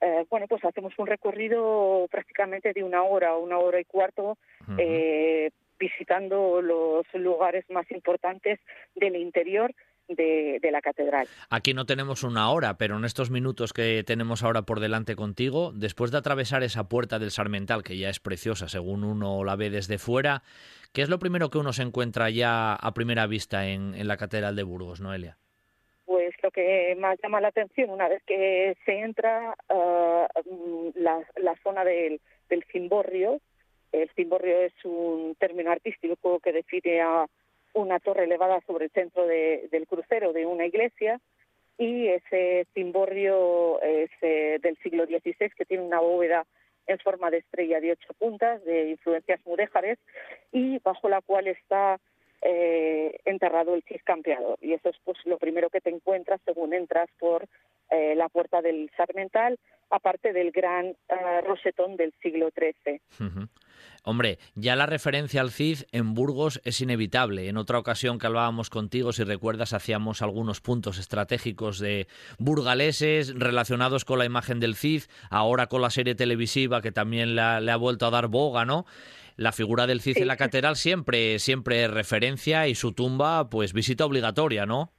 [0.00, 4.38] Eh, bueno, pues hacemos un recorrido prácticamente de una hora, una hora y cuarto,
[4.78, 8.60] eh, visitando los lugares más importantes
[8.94, 9.74] del interior
[10.08, 11.28] de, la catedral.
[11.50, 15.72] Aquí no tenemos una hora, pero en estos minutos que tenemos ahora por delante contigo,
[15.74, 19.70] después de atravesar esa puerta del Sarmental, que ya es preciosa según uno la ve
[19.70, 20.42] desde fuera,
[20.92, 24.16] ¿qué es lo primero que uno se encuentra ya a primera vista en, en la
[24.16, 25.38] catedral de Burgos, Noelia?
[26.10, 31.54] Pues lo que más llama la atención una vez que se entra uh, la, la,
[31.62, 32.20] zona del,
[32.72, 33.40] cimborrio.
[33.92, 37.26] El cimborrio es un término artístico que define a
[37.74, 41.20] una torre elevada sobre el centro de, del crucero de una iglesia
[41.78, 46.44] y ese cimborrio es del siglo XVI que tiene una bóveda
[46.88, 49.96] en forma de estrella de ocho puntas de influencias mudéjares
[50.50, 52.00] y bajo la cual está
[52.42, 54.58] eh, enterrado el ciscampeador.
[54.62, 57.46] Y eso es pues lo primero que te encuentras según entras por
[57.90, 59.58] eh, la puerta del Sarmental,
[59.90, 63.00] aparte del gran eh, rosetón del siglo XIII.
[64.04, 67.48] Hombre, ya la referencia al Cid en Burgos es inevitable.
[67.48, 72.06] En otra ocasión que hablábamos contigo, si recuerdas, hacíamos algunos puntos estratégicos de
[72.38, 77.42] burgaleses relacionados con la imagen del Cid, ahora con la serie televisiva que también le
[77.42, 78.86] ha, vuelto a dar boga, ¿no?
[79.40, 83.72] La figura del Cid en la catedral siempre, siempre es referencia y su tumba, pues
[83.72, 84.90] visita obligatoria, ¿no?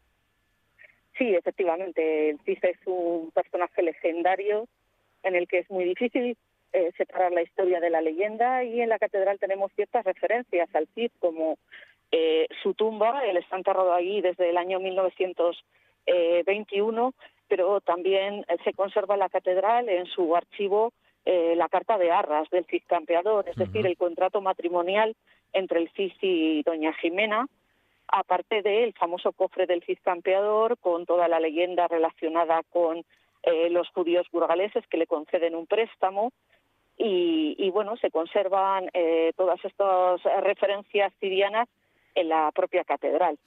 [1.15, 2.31] Sí, efectivamente.
[2.31, 4.67] El Cid es un personaje legendario
[5.21, 6.35] en el que es muy difícil
[6.73, 10.87] eh, separar la historia de la leyenda y en la catedral tenemos ciertas referencias al
[10.95, 11.59] Cid como
[12.11, 17.13] eh, su tumba, él está enterrado ahí desde el año 1921,
[17.47, 20.93] pero también eh, se conserva en la catedral en su archivo
[21.25, 25.15] la carta de arras del Cid campeador, es decir, el contrato matrimonial
[25.53, 27.47] entre el Cid y doña Jimena,
[28.07, 33.05] aparte del famoso cofre del Cid campeador con toda la leyenda relacionada con
[33.69, 36.31] los judíos burgaleses que le conceden un préstamo
[36.97, 41.67] y, bueno, se conservan eh, todas estas referencias sirianas
[42.13, 43.37] en la propia catedral.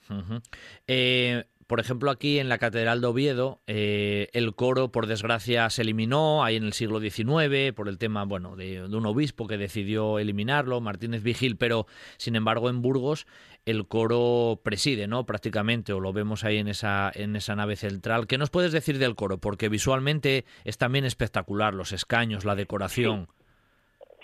[0.87, 5.81] Eh, por ejemplo, aquí en la Catedral de Oviedo, eh, el coro, por desgracia, se
[5.81, 10.19] eliminó ahí en el siglo XIX por el tema, bueno, de, un obispo que decidió
[10.19, 13.25] eliminarlo, Martínez Vigil, pero sin embargo en Burgos
[13.65, 15.25] el coro preside, ¿no?
[15.25, 18.27] Prácticamente, o lo vemos ahí en esa, en esa nave central.
[18.27, 19.39] ¿Qué nos puedes decir del coro?
[19.39, 23.27] Porque visualmente es también espectacular, los escaños, la decoración.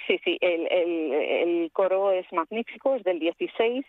[0.05, 3.85] Sí, sí, el, el, coro es magnífico, es del 16,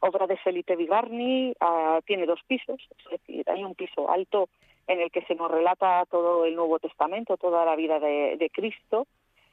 [0.00, 4.48] obra de Felipe Vigarni, ah, tiene dos pisos, es decir, hay un piso alto
[4.86, 9.06] en el que se nos relata todo el Nuevo Testamento, toda la vida de, Cristo,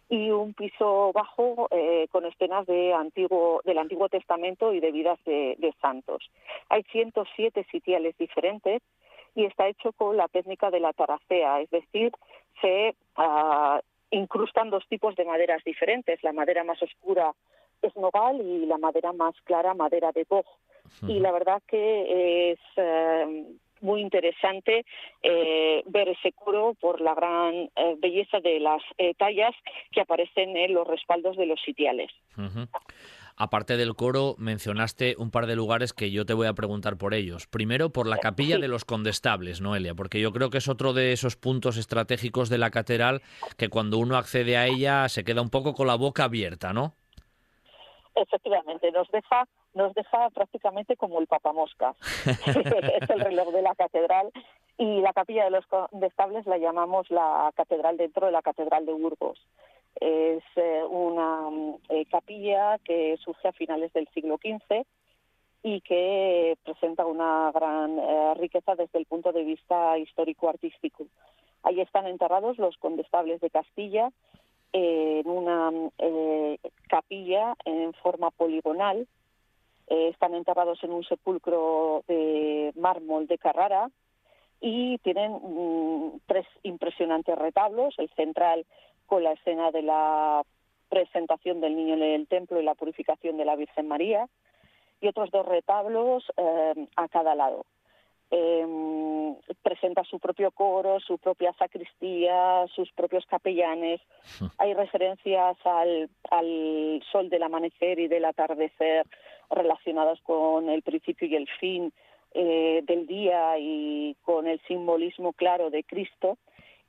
[0.09, 2.95] y un piso bajo eh, con escenas de
[3.65, 6.31] del Antiguo Testamento y de vidas de, santos.
[6.69, 8.81] Hay 107 sitiales diferentes
[9.35, 12.11] y está hecho con la técnica de la taracea, es decir,
[12.61, 13.79] se uh,
[14.09, 16.23] incrustan dos tipos de maderas diferentes.
[16.23, 17.33] La madera más oscura
[17.81, 20.45] es nogal y la madera más clara, madera de boj.
[21.07, 23.45] Y la verdad que es eh,
[23.81, 24.85] muy interesante
[25.21, 28.81] eh, ver ese coro por la gran eh, belleza de las
[29.17, 29.53] tallas
[29.91, 32.09] que aparecen en los respaldos de los sitiales.
[33.39, 37.13] Aparte del coro, mencionaste un par de lugares que yo te voy a preguntar por
[37.13, 37.45] ellos.
[37.45, 41.11] Primero, por la capilla de los condestables, Noelia, porque yo creo que es otro de
[41.11, 43.21] esos puntos estratégicos de la catedral
[43.55, 46.95] que cuando uno accede a ella se queda un poco con la boca abierta, ¿no?
[48.17, 51.93] Efectivamente, nos deja, nos deja prácticamente como el papamosca.
[52.45, 54.31] es el reloj de la catedral
[54.77, 58.93] y la capilla de los condestables la llamamos la catedral dentro de la catedral de
[58.93, 59.39] Burgos.
[59.99, 61.49] Es eh, una
[61.89, 64.83] eh, capilla que surge a finales del siglo XV
[65.63, 71.05] y que presenta una gran eh, riqueza desde el punto de vista histórico-artístico.
[71.63, 74.11] Ahí están enterrados los condestables de Castilla
[74.73, 75.71] en una
[76.89, 79.07] capilla en forma poligonal.
[79.87, 83.89] están enterrados en un sepulcro de mármol de Carrara
[84.59, 87.95] y tienen mm, tres impresionantes retablos.
[87.97, 88.65] El central
[89.05, 90.43] con la escena de la
[90.89, 94.27] presentación del niño en el templo y la purificación de la Virgen María,
[95.01, 97.65] y otros dos retablos eh, a cada lado.
[98.29, 104.01] Em, presenta su propio coro, su propia sacristía, sus propios capellanes.
[104.57, 109.05] Hay referencias al, al sol del amanecer y del atardecer
[109.49, 111.93] relacionadas con el principio y el fin
[112.33, 116.37] eh, del día y con el simbolismo claro de Cristo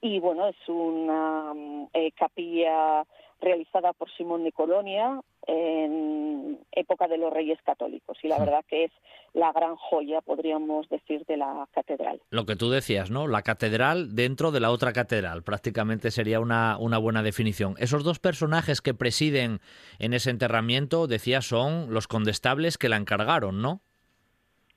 [0.01, 3.05] y bueno, es una mm, eh, capilla
[3.41, 8.85] realizada por Simón de Colonia en época de los Reyes Católicos y la verdad que
[8.85, 8.93] es
[9.33, 12.21] la gran joya, podríamos decir, de la catedral.
[12.31, 13.27] Lo que tú decías, ¿no?
[13.27, 17.75] La catedral dentro de la otra catedral, prácticamente sería una, una buena definición.
[17.79, 19.61] Esos dos personajes que presiden
[19.99, 23.81] en ese enterramiento, decía, son los condestables que la encargaron, ¿no?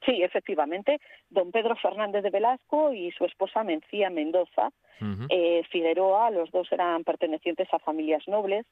[0.06, 4.72] Sí, efectivamente, don Pedro Fernández de Velasco y su esposa Mencía Mendoza.
[5.30, 8.68] Eh, Figueroa, los dos eran pertenecientes a familias nobles.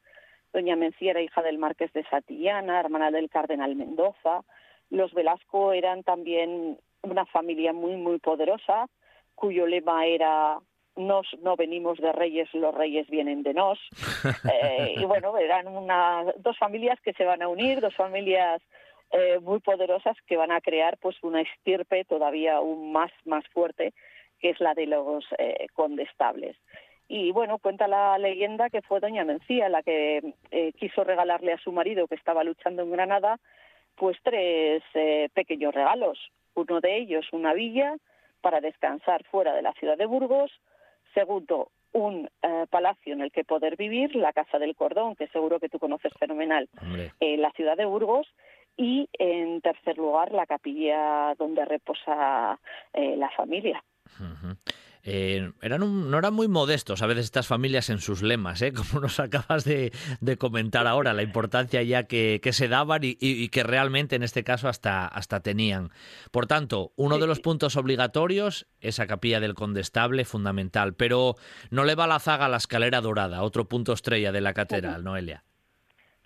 [0.54, 4.42] Doña Mencía era hija del marqués de Satillana, hermana del cardenal Mendoza.
[4.90, 8.88] Los Velasco eran también una familia muy, muy poderosa,
[9.36, 10.60] cuyo lema era
[10.96, 13.80] nos no venimos de reyes, los reyes vienen de nos.
[14.52, 18.62] Eh, y bueno, eran una, dos familias que se van a unir, dos familias
[19.12, 23.94] eh, muy poderosas que van a crear pues una estirpe todavía aún más más fuerte
[24.40, 26.56] que es la de los eh, condestables.
[27.08, 31.58] Y bueno, cuenta la leyenda que fue doña Mencía la que eh, quiso regalarle a
[31.58, 33.40] su marido que estaba luchando en Granada,
[33.96, 36.20] pues tres eh, pequeños regalos.
[36.54, 37.96] Uno de ellos, una villa
[38.42, 40.52] para descansar fuera de la ciudad de Burgos.
[41.16, 45.60] Segundo, un eh, palacio en el que poder vivir, la Casa del Cordón, que seguro
[45.60, 46.70] que tú conoces fenomenal,
[47.20, 48.28] en la ciudad de Burgos.
[48.82, 52.58] Y en tercer lugar, la capilla donde reposa
[52.94, 53.84] la familia.
[55.04, 58.74] Eh, eran no eran muy modestos a veces estas familias en sus lemas, ¿eh?
[58.76, 59.92] como nos acabas de,
[60.38, 65.08] comentar ahora, la importancia ya que, se daban y, que realmente en este caso hasta,
[65.08, 65.90] hasta tenían.
[66.32, 71.36] Por tanto, uno de los puntos obligatorios, esa capilla del condestable, fundamental, pero
[71.70, 75.04] no le va la zaga a la escalera dorada, otro punto estrella de la catedral,
[75.04, 75.44] Noelia.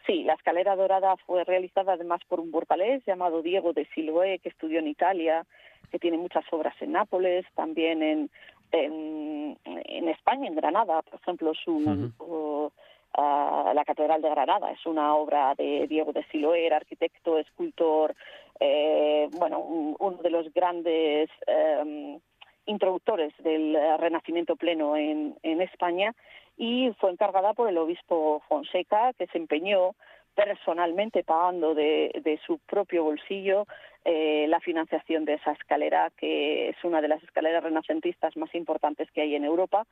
[0.06, 4.50] Sí, la escalera dorada fue realizada además por un burgalés llamado Diego de Siloé, que
[4.50, 5.46] estudió en Italia,
[5.92, 8.30] que tiene muchas obras en Nápoles, también en
[8.74, 12.72] en, España, en Granada, por ejemplo, su,
[13.18, 18.16] la Catedral de Granada es una obra de Diego de Siloer, arquitecto, escultor,
[18.60, 22.20] eh, bueno, uno de los grandes em,
[22.66, 26.14] introductores del Renacimiento pleno en, en España
[26.58, 29.96] y fue encargada por el obispo Fonseca, que se empeñó
[30.36, 33.68] personalmente pagando de, de su propio bolsillo
[34.06, 39.10] eh, la financiación de esa escalera, que es una de las escaleras renacentistas más importantes
[39.12, 39.86] que hay en Europa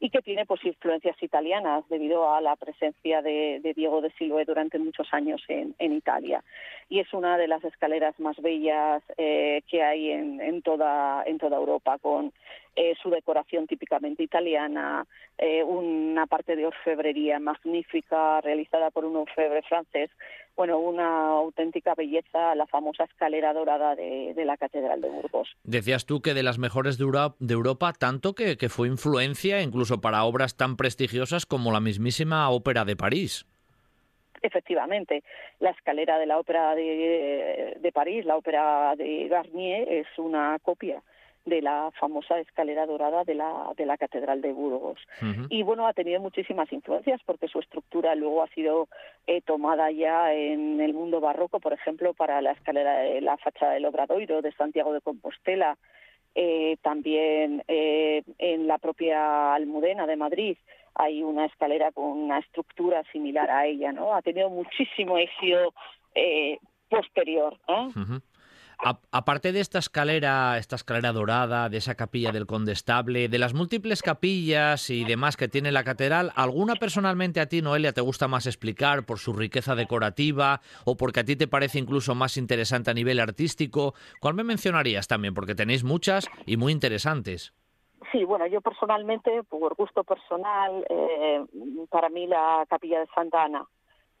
[0.00, 4.80] y que tiene pues influencias italianas debido a la presencia de, Diego de Siloé durante
[4.80, 6.42] muchos años en, Italia.
[6.88, 12.32] Y es una de las escaleras más bellas eh, que hay en, toda, Europa, con
[12.74, 15.06] eh, su decoración típicamente italiana,
[15.66, 20.10] una parte de orfebrería magnífica realizada por un orfebre francés,
[20.56, 25.48] bueno, una auténtica belleza, la famosa escalera dorada de, la Catedral de Burgos.
[25.64, 27.04] Decías tú que de las mejores de
[27.54, 32.84] Europa, tanto que, que fue influencia incluso para obras tan prestigiosas como la mismísima Ópera
[32.84, 33.46] de París.
[34.42, 35.22] Efectivamente,
[35.60, 41.00] la escalera de la Ópera de, de París, la Ópera de Garnier, es una copia
[41.44, 44.98] de la famosa escalera dorada de la, de la Catedral de Burgos.
[45.48, 48.88] Y bueno, ha tenido muchísimas influencias porque su estructura luego ha sido
[49.26, 53.72] eh, tomada ya en el mundo barroco, por ejemplo, para la escalera de la fachada
[53.72, 55.76] del Obradoiro de Santiago de Compostela,
[56.34, 60.56] eh, también eh, en la propia Almudena de Madrid
[60.94, 64.14] hay una escalera con una estructura similar a ella, ¿no?
[64.14, 65.74] Ha tenido muchísimo éxito
[66.88, 67.58] posterior.
[68.82, 74.02] Aparte de esta escalera, esta escalera dorada, de esa capilla del condestable, de las múltiples
[74.02, 78.46] capillas y demás que tiene la catedral, ¿alguna personalmente a ti, Noelia, te gusta más
[78.46, 82.94] explicar por su riqueza decorativa o porque a ti te parece incluso más interesante a
[82.94, 83.94] nivel artístico?
[84.20, 85.34] ¿Cuál me mencionarías también?
[85.34, 87.54] Porque tenéis muchas y muy interesantes.
[88.10, 91.44] Sí, bueno, yo personalmente, por gusto personal, eh,
[91.88, 93.64] para mí la capilla de Santa Ana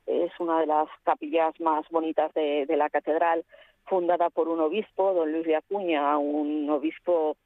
[0.06, 3.44] es una de las capillas más bonitas de la catedral
[3.86, 7.36] fundada por un obispo, don Luis de Acuña, un obispo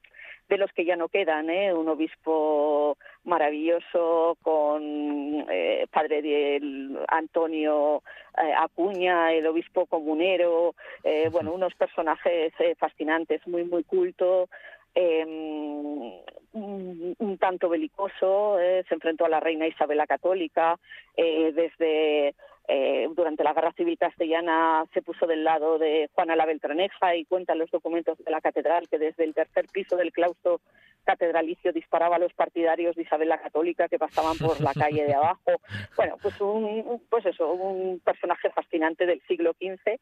[0.49, 1.75] de los que ya no quedan, ¿eh?
[1.75, 8.03] un obispo maravilloso con eh, padre de Antonio
[8.41, 14.49] eh, Acuña, el obispo comunero, eh, bueno, unos personajes fascinantes, muy, muy culto,
[14.97, 16.13] em,
[16.53, 20.79] un, tanto belicoso, se enfrentó a la reina Isabel la Católica,
[21.17, 22.35] desde
[22.69, 27.25] eh, durante la Guerra Civil Castellana se puso del lado de Juana la Beltraneja y
[27.25, 30.61] cuenta los documentos de la catedral que desde el tercer piso del claustro
[31.05, 35.15] catedralicio disparaba a los partidarios de Isabel la Católica que pasaban por la calle de
[35.15, 35.53] abajo.
[35.97, 40.01] Bueno, pues un, pues eso, un personaje fascinante del siglo XV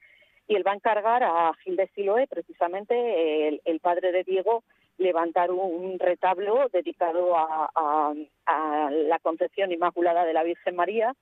[0.49, 4.65] y él va a encargar a Gil de Siloé, precisamente el, padre de Diego,
[4.99, 8.15] levantar un, retablo dedicado a
[8.91, 11.15] la concepción inmaculada de la Virgen María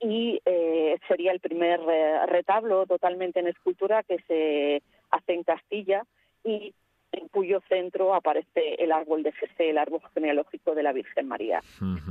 [0.00, 6.04] y eh, sería el primer eh, retablo totalmente en escultura que se hace en Castilla
[6.42, 6.74] y
[7.12, 11.60] en cuyo centro aparece el árbol de Jesé, el árbol genealógico de la Virgen María.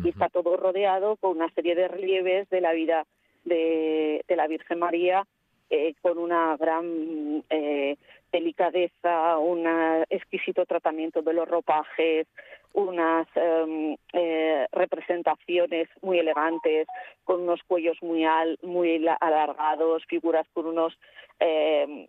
[0.03, 3.05] Y está todo rodeado con una serie de relieves de la vida
[3.45, 5.25] de, de la Virgen María
[5.69, 7.97] eh, con una gran eh,
[8.31, 9.65] delicadeza, un
[10.09, 12.27] exquisito tratamiento de los ropajes,
[12.73, 16.87] unas em, eh, representaciones muy elegantes,
[17.23, 18.25] con unos cuellos muy,
[18.61, 20.97] muy alargados, figuras con unos
[21.39, 22.07] em,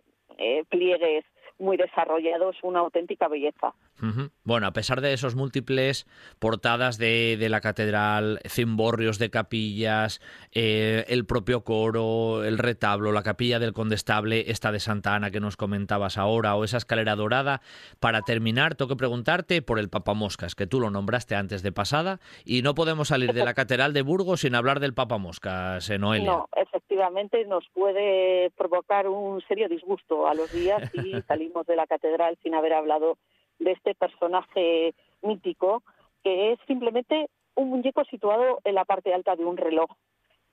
[0.69, 1.25] pliegues
[1.59, 3.73] muy desarrollados, una auténtica belleza.
[4.43, 6.07] Bueno, a pesar de esos múltiples
[6.39, 10.21] portadas de, la catedral, cimborrios de capillas,
[10.53, 15.39] eh, el propio coro, el retablo, la capilla del condestable, esta de Santa Ana que
[15.39, 17.61] nos comentabas ahora, o esa escalera dorada,
[17.99, 22.19] para terminar, tengo que preguntarte por el Papamoscas, que tú lo nombraste antes de pasada,
[22.45, 26.31] y no podemos salir de la catedral de Burgos sin hablar del Papamoscas, en Noelia.
[26.31, 31.87] No, efectivamente nos puede provocar un serio disgusto a los días si salimos de la
[31.87, 33.17] catedral sin haber hablado
[33.61, 35.83] de este personaje mítico
[36.23, 39.89] que es simplemente un muñeco situado en la parte alta de un reloj.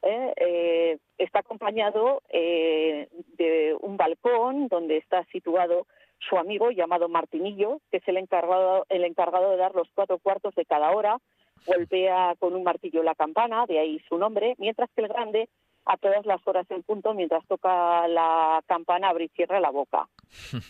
[0.03, 0.33] ¿eh?
[0.37, 5.87] Eh, está acompañado eh, de un balcón donde está situado
[6.19, 10.55] su amigo llamado Martinillo, que es el encargado, el encargado de dar los cuatro cuartos
[10.55, 11.19] de cada hora,
[11.67, 15.49] golpea con un martillo la campana, de ahí su nombre, mientras que el grande
[15.89, 20.07] a todas las horas en punto mientras toca la campana abre y cierra la boca.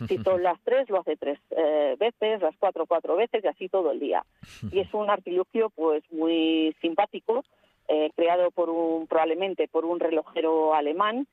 [0.06, 3.68] Si son las tres, lo hace tres eh, veces, las cuatro, cuatro veces y así
[3.68, 4.24] todo el día.
[4.70, 7.44] Y es un artilugio pues muy simpático,
[7.88, 11.26] eh, creado por un, probablemente por un relojero alemán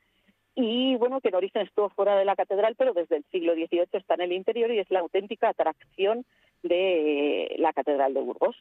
[0.55, 3.87] y bueno, que en origen estuvo fuera de la catedral, pero desde el siglo XVIII
[3.91, 6.25] está en el interior y es la auténtica atracción
[6.63, 8.55] de la catedral de Burgos.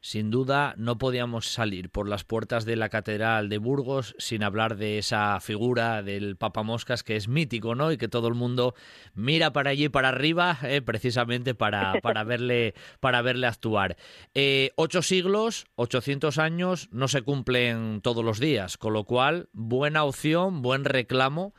[0.00, 4.76] Sin duda, no podíamos salir por las puertas de la Catedral de Burgos sin hablar
[4.76, 7.92] de esa figura del Papa Moscas que es mítico, ¿no?
[7.92, 8.74] Y que todo el mundo
[9.14, 13.96] mira para allí, para arriba, eh, precisamente para, para, verle, para verle actuar.
[14.34, 20.04] Eh, ocho siglos, 800 años, no se cumplen todos los días, con lo cual, buena
[20.04, 21.54] opción, buen reclamo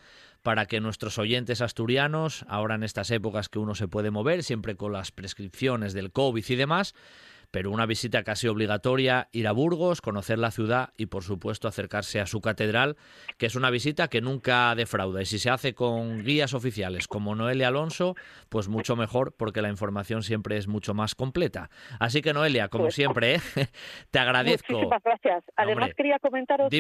[0.48, 4.78] para que nuestros oyentes asturianos, ahora en estas épocas que uno se puede mover, siempre
[4.78, 6.96] con las prescripciones del COVID y demás,
[7.58, 12.20] pero una visita casi obligatoria, ir a Burgos, conocer la ciudad y por supuesto acercarse
[12.20, 12.98] a su catedral,
[13.40, 15.24] que es una visita que nunca defrauda.
[15.24, 18.14] Y si se hace con guías oficiales como Noelia Alonso,
[18.50, 21.72] pues mucho mejor porque la información siempre es mucho más completa.
[22.00, 23.40] Así que Noelia, como pues, siempre, ¿eh?
[24.12, 24.74] te agradezco.
[24.74, 25.44] Muchísimas gracias.
[25.56, 26.80] Además quería comentaros que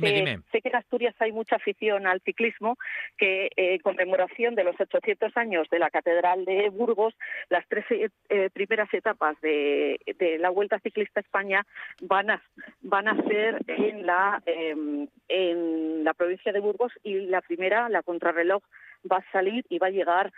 [0.51, 2.77] sé que en Asturias hay mucha afición al ciclismo,
[3.17, 7.15] que eh, en conmemoración de los 800 años de la Catedral de Burgos,
[7.49, 11.65] las tres eh, primeras etapas de, de la Vuelta Ciclista España
[12.01, 12.41] van a,
[12.81, 18.03] van a ser en la, em, en la provincia de Burgos y la primera, la
[18.03, 18.61] contrarreloj,
[19.09, 20.33] va a salir y va a llegar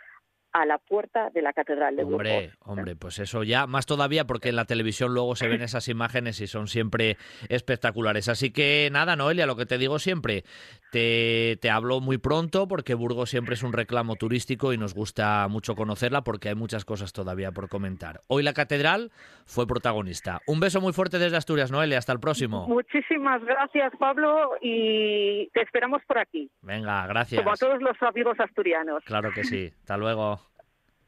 [0.52, 4.50] a la puerta de la Catedral de Hombre, hombre, pues eso ya, más todavía porque
[4.50, 7.18] en la televisión luego se ven esas imágenes y son siempre
[7.50, 8.30] espectaculares.
[8.30, 10.44] Así que nada, Noelia, lo que te digo siempre,
[10.92, 15.48] te, te hablo muy pronto porque Burgos siempre es un reclamo turístico y nos gusta
[15.50, 18.22] mucho conocerla porque hay muchas cosas todavía por comentar.
[18.28, 19.12] Hoy la Catedral
[19.46, 20.42] fue protagonista.
[20.48, 22.68] Un beso muy fuerte desde Asturias, Noelia, hasta el próximo.
[22.68, 26.50] Muchísimas gracias, Pablo, y te esperamos por aquí.
[26.62, 27.42] Venga, gracias.
[27.42, 29.04] Como a todos los amigos asturianos.
[29.06, 29.72] Claro que sí.
[29.80, 30.49] Hasta luego.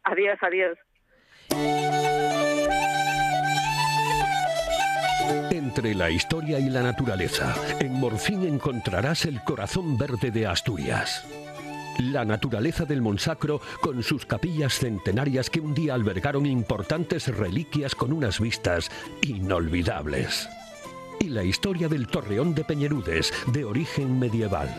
[0.04, 0.78] Adiós, adiós.
[5.52, 11.26] Entre la historia y la naturaleza, en Morfín encontrarás el corazón verde de Asturias.
[12.00, 18.12] La naturaleza del Monsacro con sus capillas centenarias que un día albergaron importantes reliquias con
[18.12, 18.90] unas vistas
[19.22, 20.50] inolvidables.
[21.20, 24.70] Y la historia del Torreón de Peñerudes, de origen medieval.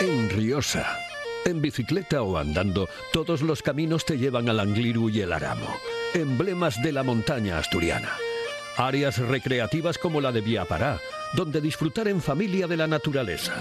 [0.00, 1.05] En Riosa
[1.46, 5.68] en bicicleta o andando, todos los caminos te llevan al Angliru y el Aramo,
[6.12, 8.10] emblemas de la montaña asturiana.
[8.76, 11.00] Áreas recreativas como la de Viapará,
[11.34, 13.54] donde disfrutar en familia de la naturaleza.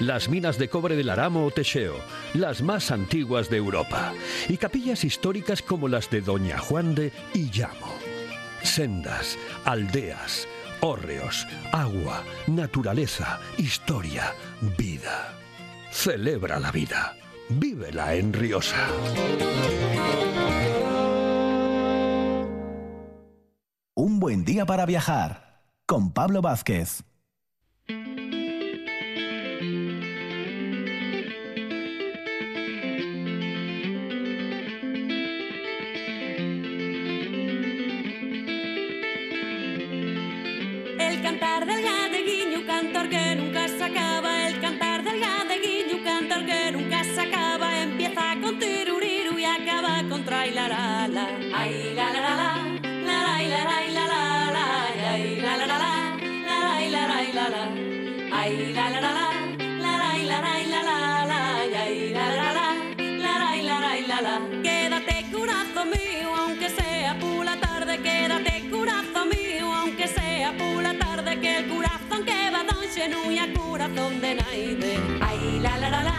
[0.00, 1.96] Las minas de cobre del Aramo o Techeo,
[2.34, 4.12] las más antiguas de Europa.
[4.48, 7.94] Y capillas históricas como las de Doña Juan de y Llamo.
[8.62, 10.48] Sendas, aldeas,
[10.80, 14.34] hórreos, agua, naturaleza, historia,
[14.76, 15.32] vida.
[15.92, 17.16] Celebra la vida.
[17.48, 18.88] Vívela en Riosa.
[23.94, 27.04] Un buen día para viajar con Pablo Vázquez.
[40.98, 43.45] El cantar del un cantor que
[64.62, 70.96] Quédate corazón mío, aunque sea por la tarde, quédate corazón mío, aunque sea por la
[70.96, 75.00] tarde, que el corazón que va don xenuya corazón de naide.
[75.20, 76.14] Ay, la la la, la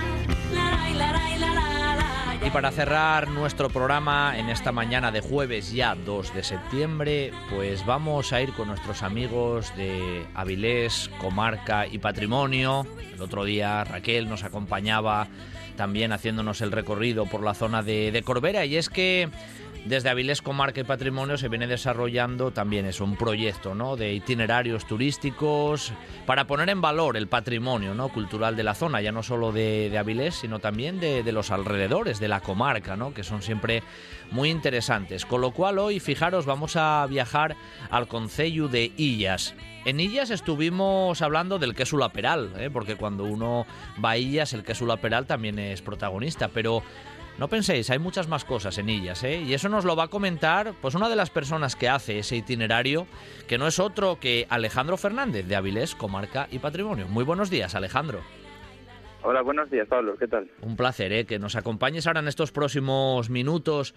[0.54, 2.07] la la la la la la.
[2.46, 7.86] Y para cerrar nuestro programa en esta mañana de jueves ya 2 de septiembre, pues
[7.86, 12.86] vamos a ir con nuestros amigos de Avilés, Comarca y Patrimonio.
[13.14, 15.28] El otro día Raquel nos acompañaba
[15.76, 19.30] también haciéndonos el recorrido por la zona de, de Corbera y es que
[19.86, 23.96] desde Avilés Comarca y Patrimonio se viene desarrollando también es un proyecto ¿no?
[23.96, 25.94] de itinerarios turísticos
[26.26, 28.10] para poner en valor el patrimonio ¿no?
[28.10, 32.20] cultural de la zona, ya no solo de, Avilés, sino también de, de, los alrededores,
[32.20, 33.14] de la comarca, ¿no?
[33.14, 33.84] que son siempre
[34.32, 35.26] muy interesantes.
[35.26, 37.56] Con lo cual hoy, fijaros, vamos a viajar
[37.90, 39.56] al Concello de Illas.
[39.86, 42.70] En Illas estuvimos hablando del queso laperal, ¿eh?
[42.70, 43.66] porque cuando uno
[44.04, 46.84] va a Illas el queso laperal también es protagonista, pero
[47.38, 49.42] no penséis, hay muchas más cosas en ellas, ¿eh?
[49.42, 52.36] Y eso nos lo va a comentar pues una de las personas que hace ese
[52.36, 53.08] itinerario,
[53.48, 57.08] que no es otro que Alejandro Fernández de Avilés, Comarca y Patrimonio.
[57.08, 58.22] Muy buenos días, Alejandro.
[59.24, 60.16] Hola, buenos días, Pablo.
[60.18, 60.50] ¿Qué tal?
[60.62, 61.26] Un placer, ¿eh?
[61.26, 63.94] Que nos acompañes ahora en estos próximos minutos.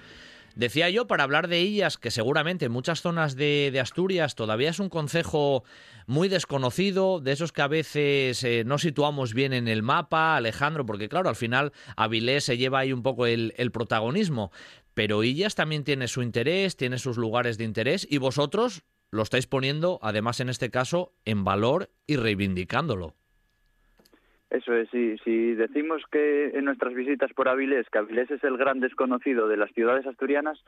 [0.55, 4.71] Decía yo, para hablar de ellas, que seguramente en muchas zonas de, de Asturias todavía
[4.71, 5.65] es un concejo
[6.07, 10.85] muy desconocido, de esos que a veces eh, no situamos bien en el mapa, Alejandro,
[10.85, 14.51] porque claro, al final Avilés se lleva ahí un poco el, el protagonismo,
[14.95, 19.47] pero Illas también tiene su interés, tiene sus lugares de interés y vosotros lo estáis
[19.47, 23.15] poniendo, además en este caso, en valor y reivindicándolo.
[24.51, 28.57] Eso es, si, si decimos que en nuestras visitas por Avilés, que Avilés es el
[28.57, 30.59] gran desconocido de las ciudades asturianas,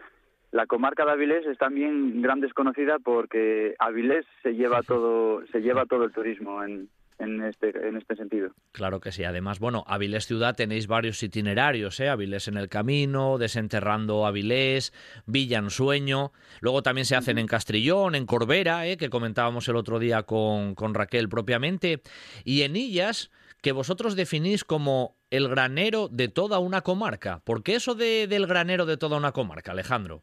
[0.53, 5.87] la comarca de Avilés es también gran desconocida porque Avilés se lleva todo, se lleva
[5.87, 8.51] todo el turismo en, en este, en este sentido.
[8.73, 9.25] Claro que sí.
[9.25, 12.09] Además, bueno, Avilés Ciudad tenéis varios itinerarios, ¿eh?
[12.09, 14.93] Avilés en el camino, Desenterrando Avilés,
[15.27, 16.33] Villa en Sueño.
[16.61, 18.97] Luego también se hacen en Castrillón, en Corbera, ¿eh?
[18.97, 22.03] que comentábamos el otro día con, con Raquel propiamente.
[22.45, 23.31] Y en Illas
[23.63, 27.41] que vosotros definís como el granero de toda una comarca.
[27.45, 30.23] ¿Por qué eso de, del granero de toda una comarca, Alejandro?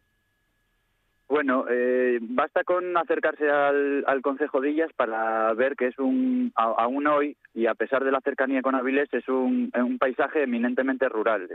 [1.30, 7.08] Bueno, eh, basta con acercarse al, al Concejo de para ver que es un, aún
[7.08, 11.48] hoy, y a pesar de la cercanía con Avilés, es un, un paisaje eminentemente rural.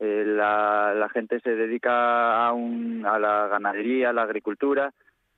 [0.00, 4.92] Eh, la, la, gente se dedica a, un, a la ganadería, a la agricultura,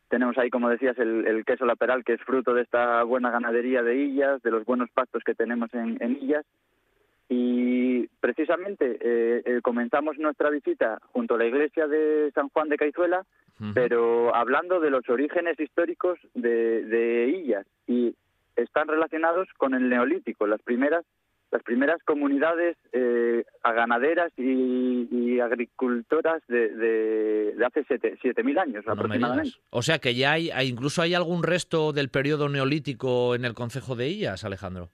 [0.09, 3.83] tenemos ahí, como decías, el, el, queso laperal, que es fruto de esta buena ganadería
[3.83, 6.45] de Illas, de los buenos pastos que tenemos en, en Illas.
[7.29, 12.77] Y precisamente eh, eh, comenzamos nuestra visita junto a la iglesia de San Juan de
[12.77, 13.25] Caizuela,
[13.59, 13.75] uh -huh.
[13.75, 17.67] pero hablando de los orígenes históricos de, de Illas.
[17.89, 18.15] Y
[18.55, 21.05] están relacionados con el Neolítico, las primeras
[21.51, 28.93] las primeras comunidades eh, ganaderas y, y agricultoras de, de, de hace 7.000 años no
[28.93, 29.57] aproximadamente.
[29.71, 33.55] O sea que ya hay, hay, incluso hay algún resto del periodo neolítico en el
[33.55, 34.91] concejo de Illas, Alejandro.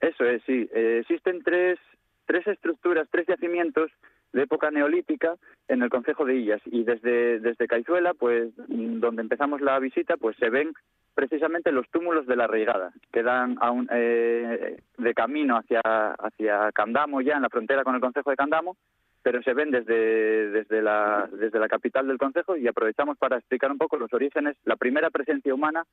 [0.00, 0.68] Eso es, sí.
[0.74, 1.78] Eh, existen tres,
[2.26, 3.90] tres estructuras, tres yacimientos
[4.32, 5.36] de época neolítica
[5.68, 10.36] en el concejo de Illas y desde, desde Caizuela, pues donde empezamos la visita, pues
[10.38, 10.72] se ven
[11.14, 16.72] precisamente los túmulos de la Reigada, que dan a un, eh, de camino hacia, hacia
[16.72, 18.76] Candamo, ya en la frontera con el concejo de Candamo,
[19.22, 23.70] pero se ven desde, desde, la, desde la capital del concejo y aprovechamos para explicar
[23.70, 25.84] un poco los orígenes, la primera presencia humana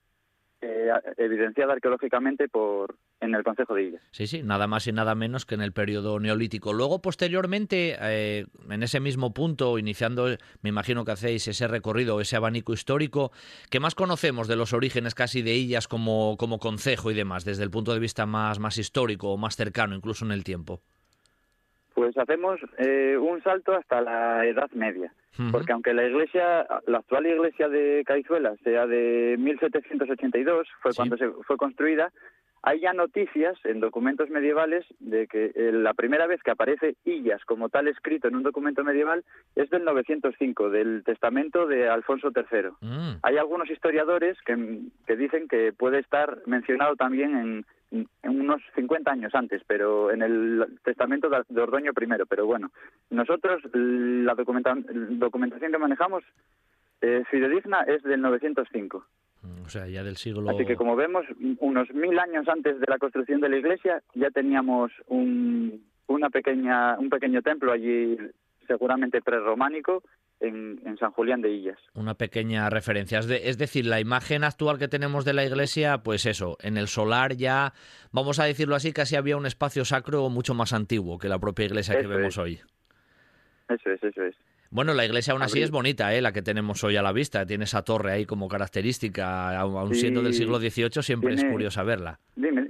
[0.61, 4.01] eh, evidenciada arqueológicamente por en el Concejo de Illas.
[4.11, 6.73] Sí, sí, nada más y nada menos que en el periodo neolítico.
[6.73, 10.27] Luego, posteriormente, eh, en ese mismo punto, iniciando,
[10.61, 13.31] me imagino que hacéis ese recorrido, ese abanico histórico,
[13.69, 17.63] ¿qué más conocemos de los orígenes casi de Illas como, como concejo y demás, desde
[17.63, 20.81] el punto de vista más, más histórico o más cercano, incluso en el tiempo?
[21.99, 25.11] Pues hacemos eh, un salto hasta la Edad Media,
[25.51, 30.95] porque aunque la iglesia, la actual iglesia de Caizuela sea de 1782, fue Sí.
[30.95, 32.13] cuando se fue construida,
[32.63, 37.43] hay ya noticias en documentos medievales de que eh, la primera vez que aparece Illas
[37.43, 39.25] como tal escrito en un documento medieval
[39.57, 42.69] es del 905, del testamento de Alfonso III.
[42.79, 43.17] Mm.
[43.23, 47.65] Hay algunos historiadores que, que dicen que puede estar mencionado también en
[48.23, 52.07] unos 50 años antes, pero en el testamento de Ordoño I.
[52.29, 52.71] Pero bueno,
[53.09, 56.23] nosotros la documenta- documentación que manejamos
[57.01, 59.05] eh, fidedigna es del 905.
[59.41, 60.49] Mm, O sea, ya del siglo...
[60.49, 61.25] Así que como vemos,
[61.59, 66.97] unos mil años antes de la construcción de la iglesia ya teníamos un, una pequeña,
[66.99, 68.17] un pequeño templo allí,
[68.67, 70.03] seguramente prerrománico,
[70.39, 71.77] en, en San Julián de Illas.
[71.93, 73.19] Una pequeña referencia.
[73.19, 76.77] Es, de- es decir, la imagen actual que tenemos de la iglesia, pues eso, en
[76.77, 77.73] el solar ya,
[78.11, 81.65] vamos a decirlo así, casi había un espacio sacro mucho más antiguo que la propia
[81.65, 82.37] iglesia que vemos es.
[82.37, 82.59] hoy.
[83.69, 84.35] Eso es, eso es.
[84.71, 86.21] Bueno, la iglesia aún así es bonita, ¿eh?
[86.21, 87.43] la que tenemos hoy a la vista.
[87.45, 89.59] Tiene esa torre ahí como característica,
[89.91, 92.19] Sí, siendo del siglo XVIII, siempre es curiosa verla.
[92.35, 92.69] Dime,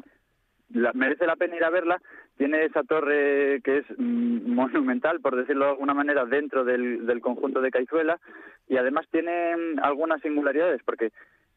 [0.74, 2.02] la- merece la pena ir a verla.
[2.38, 7.22] Tiene esa torre que es mm, monumental, por decirlo de alguna manera, dentro del, del
[7.22, 8.20] conjunto de Caizuela
[8.68, 11.12] y además tiene mm, algunas singularidades porque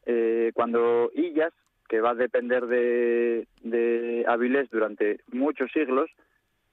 [0.05, 1.53] eh, cuando Illas,
[1.87, 6.09] que va a depender de, de Avilés durante muchos siglos,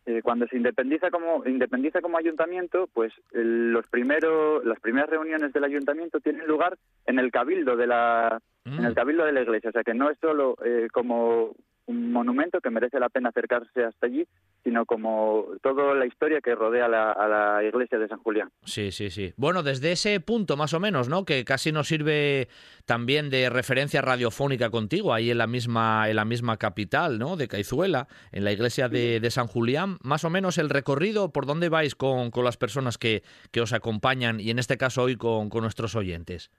[0.07, 5.53] eh, cuando se independiza como independiza como ayuntamiento, pues el- los primeros las primeras reuniones
[5.53, 8.95] del ayuntamiento tienen lugar en el cabildo de la en el Mm.
[8.95, 11.55] cabildo de la iglesia, o sea que no es solo eh, como
[11.91, 14.25] un monumento que merece la pena acercarse hasta allí,
[14.63, 18.49] sino como toda la historia que rodea la- a la iglesia de San Julián.
[18.65, 19.33] Sí, sí, sí.
[19.37, 21.25] Bueno, desde ese punto más o menos, ¿no?
[21.25, 22.49] Que casi nos sirve
[22.87, 27.37] también de referencia radiofónica contigo, ahí en la misma, en la misma capital, ¿no?
[27.37, 29.99] De Caizuela, en la iglesia de, de San Julián.
[30.03, 33.73] Más o menos el recorrido, ¿por dónde vais con, con las personas que, que os
[33.73, 36.51] acompañan y en este caso hoy con, con nuestros oyentes?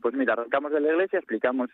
[0.00, 1.70] Pues mira, arrancamos de la iglesia, explicamos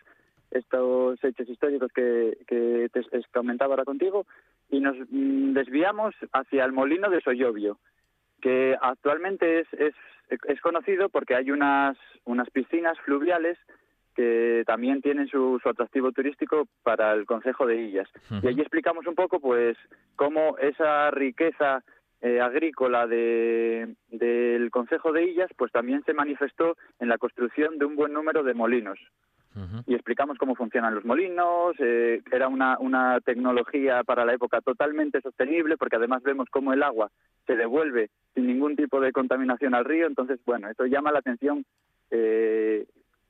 [0.51, 3.01] estos hechos históricos que, que te
[3.33, 4.25] comentaba ahora contigo
[4.69, 7.79] y nos mm, desviamos hacia el molino de Soyobio,
[8.41, 9.93] que actualmente es, es,
[10.29, 13.57] es conocido porque hay unas, unas piscinas fluviales
[14.15, 18.09] que también tienen su, su atractivo turístico para el Concejo de Illas.
[18.41, 19.77] Y allí explicamos un poco, pues,
[20.15, 21.83] cómo esa riqueza
[22.21, 27.85] eh, agrícola de, del Concejo de Illas, pues también se manifestó en la construcción de
[27.85, 28.99] un buen número de molinos.
[29.87, 35.21] Y explicamos cómo funcionan los molinos, eh, era una, una tecnología para la época totalmente
[35.21, 37.09] sostenible, porque además vemos cómo el agua
[37.47, 40.07] se devuelve sin ningún tipo de contaminación al río.
[40.07, 41.65] Entonces, bueno, esto llama la atención.
[42.11, 42.85] eh,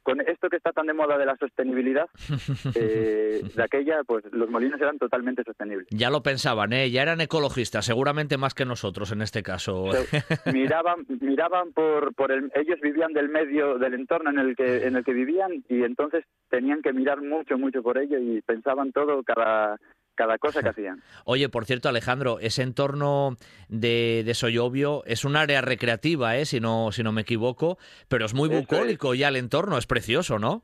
[0.06, 2.06] con esto que está tan de moda de la sostenibilidad,
[2.76, 5.88] eh, de aquella, pues los molinos eran totalmente sostenibles.
[5.90, 6.90] Ya lo pensaban, ¿eh?
[6.92, 9.92] Ya eran ecologistas, seguramente más que nosotros en este caso.
[9.92, 10.06] Se-
[10.54, 14.96] miraban miraban por por el ellos vivían del medio del entorno en el que en
[14.96, 19.24] el que vivían y entonces tenían que mirar mucho mucho por ello y pensaban todo
[19.24, 19.80] cada
[20.16, 23.36] cada cosa que hacían Oye, por cierto, Alejandro, ese entorno
[23.70, 26.46] de, de Soyobio es un área recreativa, ¿eh?
[26.46, 29.86] si, no, si no me equivoco, pero es muy Eso bucólico ya el entorno, es
[29.88, 30.64] precioso, ¿no?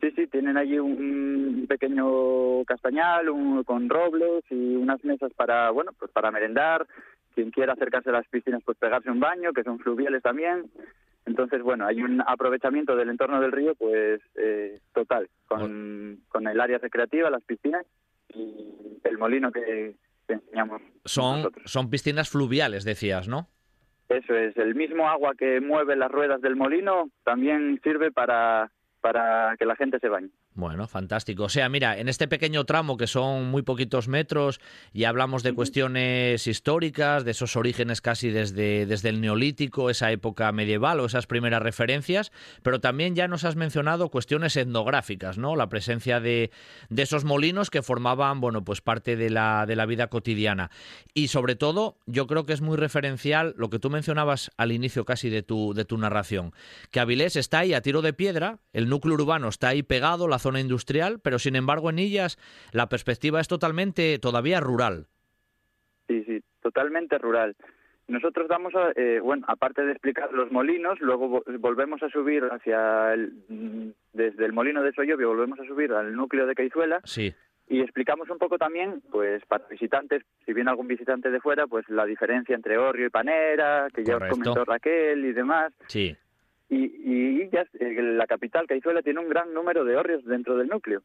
[0.00, 5.70] sí sí tienen allí un, un pequeño castañal un- con robles y unas mesas para
[5.70, 6.86] bueno pues para merendar
[7.34, 10.70] quien quiera acercarse a las piscinas pues pegarse un baño que son fluviales también
[11.26, 16.60] entonces bueno hay un aprovechamiento del entorno del río pues eh, total con, con el
[16.60, 17.84] área recreativa las piscinas
[18.34, 21.70] y el molino que, que enseñamos Son, nosotros.
[21.70, 23.48] son piscinas fluviales, decías, ¿no?
[24.08, 28.70] Eso es, el mismo agua que mueve las ruedas del molino también sirve para,
[29.00, 30.30] para que la gente se bañe.
[30.58, 31.44] Bueno, fantástico.
[31.44, 34.58] O sea, mira, en este pequeño tramo que son muy poquitos metros
[34.92, 40.50] y hablamos de cuestiones históricas, de esos orígenes casi desde, desde el neolítico, esa época
[40.50, 42.32] medieval o esas primeras referencias,
[42.64, 45.54] pero también ya nos has mencionado cuestiones etnográficas, ¿no?
[45.54, 46.50] La presencia de,
[46.88, 50.72] de esos molinos que formaban, bueno, pues parte de la, de la vida cotidiana.
[51.14, 55.04] Y sobre todo, yo creo que es muy referencial lo que tú mencionabas al inicio
[55.04, 56.52] casi de tu, de tu narración,
[56.90, 60.40] que Avilés está ahí a tiro de piedra, el núcleo urbano está ahí pegado, la
[60.40, 62.38] zona industrial, pero sin embargo en ellas
[62.72, 65.06] la perspectiva es totalmente todavía rural.
[66.06, 67.54] Sí, sí, totalmente rural.
[68.06, 72.42] Nosotros damos, a- eh, bueno, aparte de explicar los molinos, luego vo- volvemos a subir
[72.50, 77.00] hacia el, mm, desde el molino de Soyobio, volvemos a subir al núcleo de Caizuela
[77.04, 77.34] Sí.
[77.68, 81.86] y explicamos un poco también, pues para visitantes, si viene algún visitante de fuera, pues
[81.90, 84.38] la diferencia entre Orrio y Panera, que ya os Correcto.
[84.38, 85.74] comentó Raquel y demás.
[85.88, 86.16] Sí.
[86.70, 90.68] Y, y Illas, eh, la capital, Caizuela, tiene un gran número de hórreos dentro del
[90.68, 91.02] núcleo.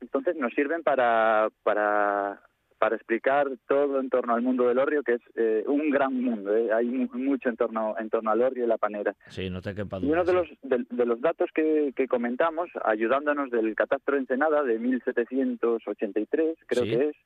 [0.00, 2.40] Entonces nos sirven para, para
[2.78, 6.56] para explicar todo en torno al mundo del orrio, que es eh, un gran mundo.
[6.56, 6.72] ¿eh?
[6.72, 9.14] Hay mu- mucho en torno, en torno al orrio y la panera.
[9.28, 10.12] Sí, no te quepa Y duda.
[10.14, 14.62] uno de los, de, de los datos que, que comentamos, ayudándonos del catastro de Ensenada
[14.62, 16.90] de 1783, creo Sí.
[16.90, 17.16] que es,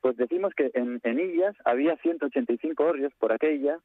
[0.00, 3.78] pues decimos que en, en Illas había 185 horrios por aquella,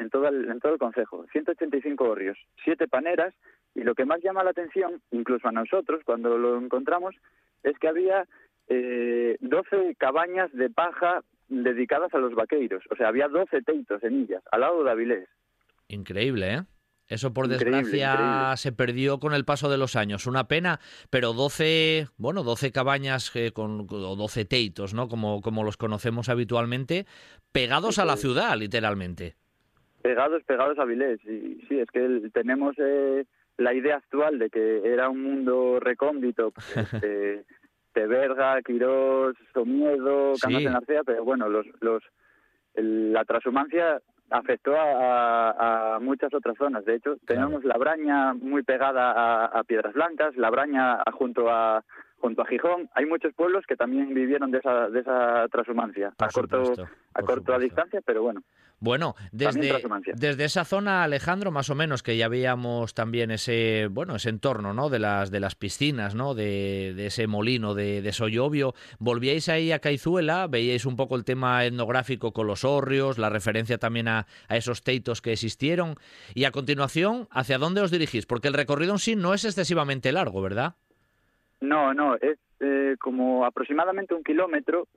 [0.00, 3.34] en todo el, en todo el concejo, 185 horrios, siete paneras,
[3.74, 7.14] y lo que más llama la atención, incluso a nosotros, cuando lo encontramos,
[7.62, 8.26] es que había
[8.68, 12.82] eh, 12 cabañas de paja dedicadas a los vaqueiros.
[12.90, 15.28] O sea, había 12 teitos en Illas, al lado de Avilés.
[15.88, 16.62] Increíble, ¿eh?
[17.08, 18.56] Eso por Increíble, desgracia increíble.
[18.56, 20.26] se perdió con el paso de los años.
[20.28, 20.78] Una pena,
[21.10, 25.08] pero 12, bueno, 12 cabañas eh, con, o 12 teitos, ¿no?
[25.08, 27.06] Como, como los conocemos habitualmente,
[27.50, 29.34] pegados a la ciudad, literalmente.
[30.02, 31.20] Pegados, pegados a Avilés.
[31.24, 33.24] Y sí, es que tenemos eh,
[33.58, 36.64] la idea actual de que era un mundo recóndito, pues,
[37.04, 37.44] eh,
[37.92, 40.40] Teberga, Quirós, Somiedo, Sí.
[40.42, 42.02] Cangas de Narcea, pero bueno, los, los,
[42.74, 46.84] el- la transhumancia afectó a, muchas otras zonas.
[46.84, 51.82] De hecho, tenemos la Braña muy pegada a, a Piedras Blancas, la Braña junto a
[52.18, 52.88] junto a Gijón.
[52.94, 56.88] Hay muchos pueblos que también vivieron de esa, de esa transhumancia, Por a corto, supuesto,
[57.14, 58.42] a corto a distancia, pero bueno.
[58.82, 59.82] Bueno, desde,
[60.14, 64.72] desde esa zona, Alejandro, más o menos, que ya veíamos también ese, bueno, ese entorno,
[64.72, 64.88] ¿no?
[64.88, 66.34] De las, de las piscinas, ¿no?
[66.34, 68.72] De, de ese molino de, de Sollobio.
[68.98, 73.76] Volvíais ahí a Caizuela, veíais un poco el tema etnográfico con los hórreos, la referencia
[73.76, 75.96] también a, a esos teitos que existieron.
[76.34, 78.24] Y a continuación, ¿hacia dónde os dirigís?
[78.24, 80.76] Porque el recorrido en sí no es excesivamente largo, ¿verdad?
[81.60, 84.88] No, no, es eh, como aproximadamente un kilómetro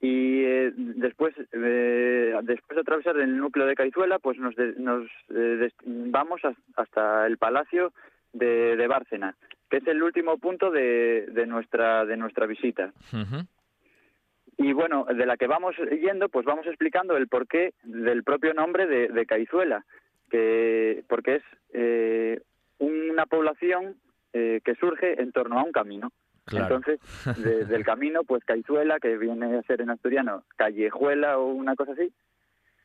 [0.00, 2.05] y eh, después eh,
[2.42, 7.26] después de atravesar el núcleo de Caizuela, pues nos, de- nos eh, vamos has- hasta
[7.26, 7.92] el Palacio
[8.32, 9.34] de, de Bárcena,
[9.70, 12.92] que es el último punto de, de nuestra de nuestra visita.
[14.58, 18.86] Y bueno, de la que vamos yendo, pues vamos explicando el porqué del propio nombre
[18.86, 19.84] de, de Caizuela,
[20.30, 21.42] que porque es
[21.74, 22.40] eh,
[22.78, 23.96] una población
[24.32, 26.10] eh, que surge en torno a un camino.
[26.46, 26.76] Claro.
[26.76, 27.00] Entonces,
[27.42, 31.92] de- del camino, pues Caizuela, que viene a ser en asturiano callejuela o una cosa
[31.92, 32.10] así,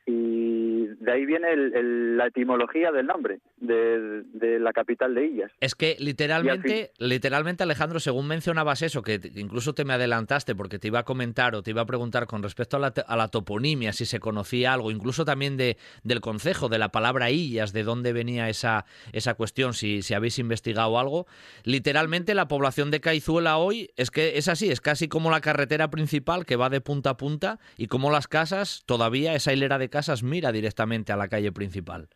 [0.06, 5.14] si y de ahí viene el- el- la etimología del nombre de, de la capital
[5.16, 5.52] de Illas.
[5.60, 10.88] Es que literalmente, literalmente Alejandro, según mencionabas eso, que incluso te me adelantaste porque te
[10.88, 13.94] iba a comentar o te iba a preguntar con respecto a la, a la toponimia,
[13.94, 18.14] si se conocía algo, incluso también de, del concejo, de la palabra Illas, de dónde
[18.14, 21.28] venía esa, esa cuestión, si, si habéis investigado algo.
[21.64, 25.90] Literalmente la población de Caizuela hoy es que es así, es casi como la carretera
[25.92, 29.90] principal que va de punta a punta y como las casas, todavía esa hilera de
[29.90, 30.70] casas mira directamente
[31.13, 32.07] a la calle principal.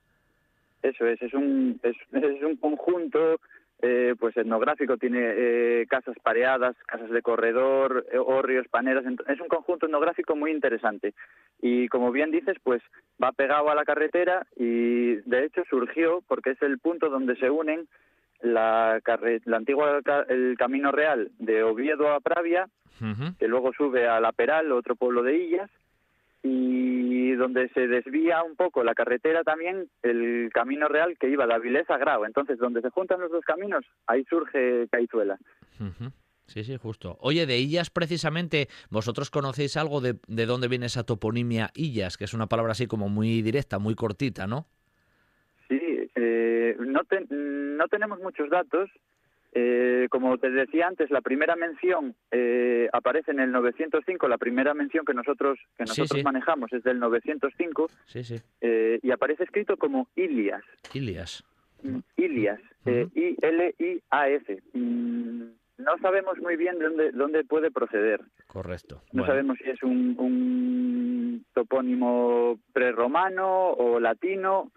[0.82, 3.40] Eso es, es un, es, es un conjunto
[3.82, 9.48] eh, pues etnográfico, tiene eh, casas pareadas, casas de corredor, eh, hórreos, paneras, es un
[9.48, 11.14] conjunto etnográfico muy interesante.
[11.62, 12.82] Y como bien dices, pues
[13.22, 17.50] va pegado a la carretera y de hecho surgió porque es el punto donde se
[17.50, 17.88] unen
[18.42, 20.00] la, carre- la antigua
[20.30, 22.68] el camino real de Oviedo a Pravia,
[23.40, 25.70] que luego sube a La Peral, otro pueblo de Illas,
[26.48, 31.54] y donde se desvía un poco la carretera también el camino real que iba de
[31.56, 32.24] Avilés a Grau.
[32.24, 35.38] Entonces, donde se juntan los dos caminos, ahí surge Caizuela.
[36.46, 37.18] Sí, sí, justo.
[37.22, 42.26] Oye, de Illas precisamente, ¿vosotros conocéis algo de, de dónde viene esa toponimia Illas, que
[42.26, 44.68] es una palabra así como muy directa, muy cortita, ¿no?
[45.68, 45.82] Sí,
[46.16, 48.92] eh, no, te- no tenemos muchos datos.
[49.58, 54.28] Eh, como te decía antes, la primera mención eh, aparece en el 905.
[54.28, 56.24] La primera mención que nosotros que nosotros sí.
[56.24, 58.36] manejamos es del 905 Sí, sí.
[58.60, 60.62] eh, y aparece escrito como Ilias.
[60.94, 61.42] Ilias.
[61.84, 64.62] Mm, Ilias, eh, I-L-I-A-S.
[64.74, 65.44] Mm,
[65.78, 68.22] No sabemos muy bien de dónde, dónde puede proceder.
[68.48, 68.96] Correcto.
[69.12, 74.72] No Bueno, sabemos si es un, un topónimo prerromano o latino.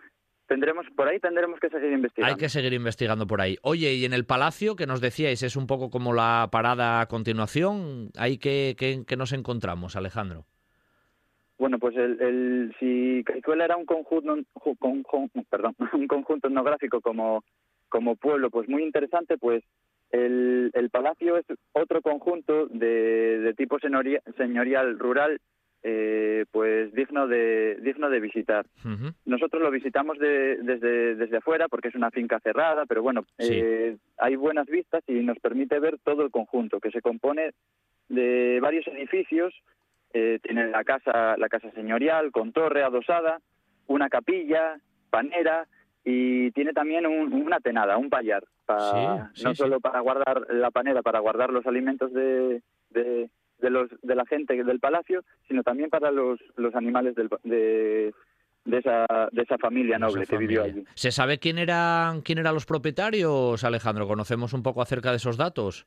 [0.49, 2.35] Tendremos por ahí tendremos que seguir investigando.
[2.35, 3.59] hay que seguir investigando por ahí.
[3.63, 7.07] Oye, y en el palacio que nos decíais, es un poco como la parada a
[7.07, 8.11] continuación.
[8.17, 8.75] ¿Ahí que,
[9.19, 10.47] nos encontramos, Alejandro?
[11.59, 16.49] Bueno, pues el, el- si Caizuela era un conjunto, ju- con- con- perdón, un conjunto
[16.49, 17.45] etnográfico como,
[17.89, 19.63] como pueblo, pues muy interesante, pues
[20.11, 25.41] el, el palacio es otro conjunto de, de tipo señoria- señorial rural,
[25.83, 28.67] eh, pues digno de digno de visitar.
[29.25, 33.61] Nosotros lo visitamos de- desde, desde afuera porque es una finca cerrada, pero bueno, Sí.
[33.63, 37.53] eh, hay buenas vistas y nos permite ver todo el conjunto, que se compone
[38.09, 39.55] de varios edificios.
[40.15, 43.41] Eh, tiene la casa, la casa señorial con torre adosada,
[43.87, 44.79] una capilla,
[45.11, 45.67] panera
[46.05, 50.47] y tiene también un- una tenada, un payar, pa- Sí, sí, no solo para guardar
[50.51, 53.29] la panera, para guardar los alimentos de, de,
[53.59, 58.13] de los de la gente del palacio, sino también para los, los animales del, de,
[58.65, 60.85] de esa, de esa familia noble que vivió allí.
[60.95, 64.07] ¿Se sabe quién eran, quién eran los propietarios, Alejandro?
[64.07, 65.87] ¿Conocemos un poco acerca de esos datos?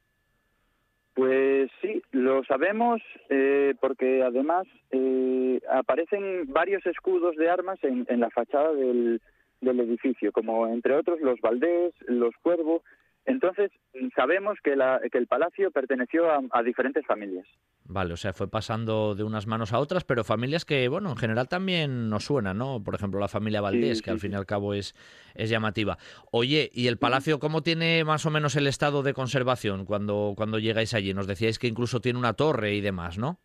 [1.13, 8.21] Pues sí, lo sabemos eh, porque además eh, aparecen varios escudos de armas en, en
[8.21, 9.21] la fachada del,
[9.59, 12.81] del edificio, como entre otros los Valdés, los Cuervo,
[13.25, 13.71] entonces,
[14.15, 17.47] sabemos que, la, que el palacio perteneció a, diferentes familias.
[17.83, 21.17] Vale, o sea, fue pasando de unas manos a otras, pero familias que, bueno, en
[21.17, 22.81] general también nos suenan, ¿no?
[22.83, 24.95] Por ejemplo, la familia Valdés, que al fin y al cabo es,
[25.35, 25.97] es llamativa.
[26.31, 30.57] Oye, ¿y el palacio cómo tiene más o menos el estado de conservación cuando, cuando
[30.57, 31.13] llegáis allí?
[31.13, 33.39] Nos decíais que incluso tiene una torre y demás, ¿no?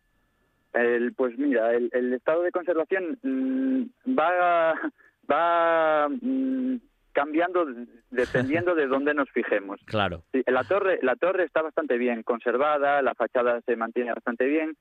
[0.73, 4.73] El, pues mira, el, el estado de conservación mm, va,
[5.31, 6.77] va mm,
[7.17, 7.65] cambiando
[8.11, 9.79] dependiendo de dónde nos fijemos.
[9.87, 10.21] Claro.
[10.45, 14.75] la torre, la torre está bastante bien conservada, la fachada se mantiene bastante bien.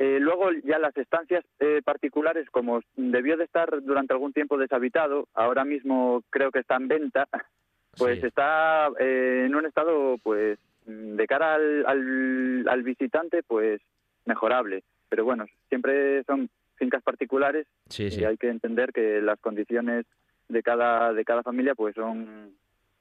[0.00, 5.28] Eh, luego ya las estancias eh, particulares, como debió de estar durante algún tiempo deshabitado,
[5.34, 7.28] ahora mismo creo que está en venta,
[7.96, 13.80] pues está eh, en un estado, pues, de cara al, al visitante, pues,
[14.24, 14.82] mejorable.
[15.08, 17.66] Pero bueno, siempre son fincas particulares
[17.96, 20.06] y hay que entender que las condiciones
[20.48, 22.52] de cada, de cada familia pues son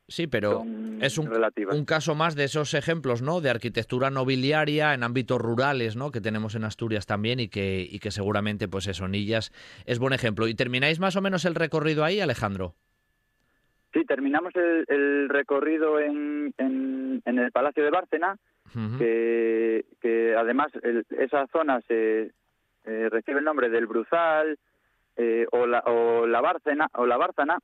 [0.09, 0.63] Sí, pero
[1.01, 1.29] es un,
[1.69, 3.41] un, caso más de esos ejemplos, ¿no?
[3.41, 6.11] De arquitectura nobiliaria en ámbitos rurales, ¿no?
[6.11, 9.51] Que tenemos en Asturias también y que, y que seguramente, pues eso, Nillas
[9.85, 10.47] es buen ejemplo.
[10.47, 12.73] ¿Y termináis más o menos el recorrido ahí, Alejandro?
[13.91, 18.37] Sí, terminamos el, recorrido en, en, el Palacio de Bárcena,
[18.97, 20.71] que, que, además
[21.19, 22.31] esa zona se
[22.85, 24.57] eh, recibe el nombre del Bruzal,
[25.17, 27.59] eh, o, la, o la Bárcena, o la Bárcena,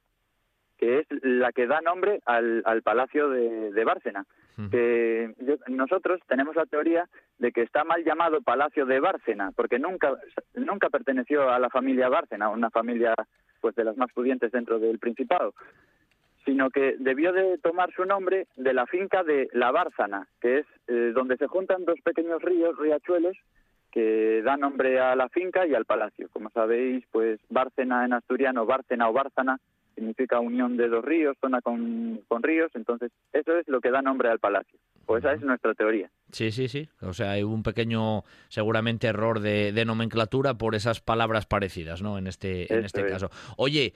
[0.78, 4.26] que es la que da nombre al, al Palacio de, de Bárcena.
[4.70, 5.34] que
[5.68, 7.08] nosotros tenemos la teoría
[7.40, 10.14] de que está mal llamado Palacio de Bárcena, porque nunca,
[10.54, 13.16] nunca perteneció a la familia Bárcena, una familia
[13.62, 15.54] pues de las más pudientes dentro del Principado,
[16.46, 20.66] sino que debió de tomar su nombre de la finca de La Bárzana, que es
[20.88, 23.38] eh, donde se juntan dos pequeños ríos, riachuelos,
[23.94, 26.28] que da nombre a la finca y al palacio.
[26.34, 29.60] Como sabéis, pues Bárcena en asturiano, Bárcena o Bárzana,
[29.94, 34.02] significa unión de dos ríos, zona con, con, ríos, entonces eso es lo que da
[34.02, 34.80] nombre al palacio.
[35.06, 36.10] Pues esa es nuestra teoría.
[36.32, 36.90] Sí, sí, sí.
[37.02, 42.18] O sea, hay un pequeño, seguramente, error de, de nomenclatura por esas palabras parecidas, ¿no?
[42.18, 43.30] En este, en este caso.
[43.58, 43.94] Oye,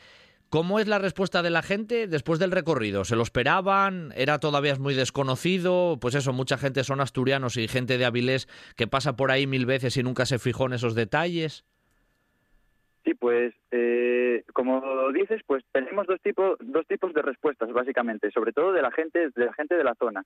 [0.49, 3.03] ¿Cómo es la respuesta de la gente después del recorrido?
[3.03, 4.13] ¿Se lo esperaban?
[4.15, 5.97] ¿Era todavía muy desconocido?
[5.99, 9.65] Pues eso, mucha gente son asturianos y gente de Avilés que pasa por ahí mil
[9.65, 11.65] veces y nunca se fijó en esos detalles.
[13.03, 14.81] Sí, pues eh, como
[15.13, 19.29] dices, pues tenemos dos tipos, dos tipos de respuestas básicamente, sobre todo de la gente,
[19.35, 20.23] de la gente de la zona.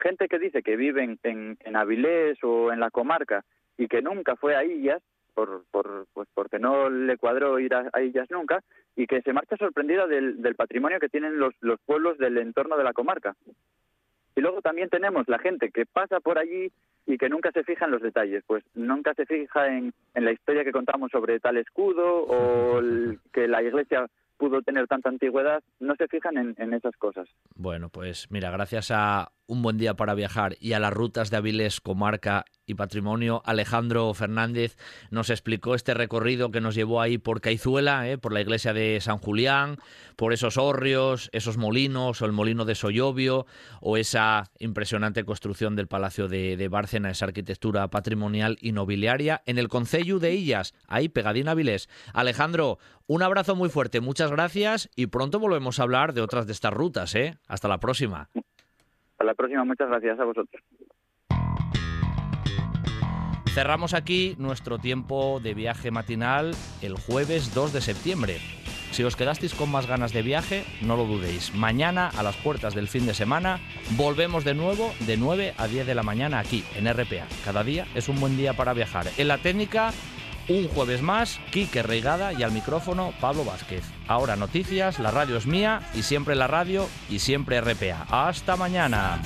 [0.00, 3.44] Gente que dice que vive en, en, Avilés o en la comarca
[3.76, 5.02] y que nunca fue a Illas,
[5.34, 8.62] por, por, pues porque no le cuadró ir a, a Illas nunca,
[8.96, 12.76] y que se marcha sorprendida del, del patrimonio que tienen los, los pueblos del entorno
[12.76, 13.36] de la comarca.
[14.36, 16.72] Y luego también tenemos la gente que pasa por allí
[17.06, 20.32] y que nunca se fija en los detalles, pues nunca se fija en, en la
[20.32, 22.80] historia que contamos sobre tal escudo o
[23.32, 24.06] que la iglesia
[24.36, 27.28] pudo tener tanta antigüedad, no se fijan en, en, esas cosas.
[27.54, 31.36] Bueno, pues mira, gracias a Un Buen Día para Viajar y a las rutas de
[31.36, 34.76] Avilés, Comarca y Patrimonio, Alejandro Fernández
[35.10, 38.18] nos explicó este recorrido que nos llevó ahí por Caizuela, ¿eh?
[38.18, 39.76] por la iglesia de San Julián,
[40.16, 43.46] por esos horrios, esos molinos, o el molino de Soyobio,
[43.80, 49.68] o esa impresionante construcción del Palacio de, Bárcena, esa arquitectura patrimonial y nobiliaria, en el
[49.68, 51.88] Concello de Illas, ahí pegadín Avilés.
[52.12, 56.52] Alejandro, un abrazo muy fuerte, muchas gracias y pronto volvemos a hablar de otras de
[56.52, 57.14] estas rutas.
[57.14, 57.38] ¿eh?
[57.46, 58.30] Hasta la próxima.
[58.34, 60.62] Hasta la próxima, muchas gracias a vosotros.
[63.54, 68.40] Cerramos aquí nuestro tiempo de viaje matinal el jueves 2 de septiembre.
[68.90, 71.54] Si os quedasteis con más ganas de viaje, no lo dudéis.
[71.54, 75.86] Mañana, a las puertas del fin de semana, volvemos de nuevo de 9 a 10
[75.86, 77.28] de la mañana aquí, en RPA.
[77.44, 79.06] Cada día es un buen día para viajar.
[79.18, 79.92] En la técnica,
[80.48, 83.84] un jueves más, Quique Reigada y al micrófono Pablo Vázquez.
[84.08, 88.04] Ahora noticias, la radio es mía y siempre la radio y siempre RPA.
[88.10, 89.22] Hasta mañana.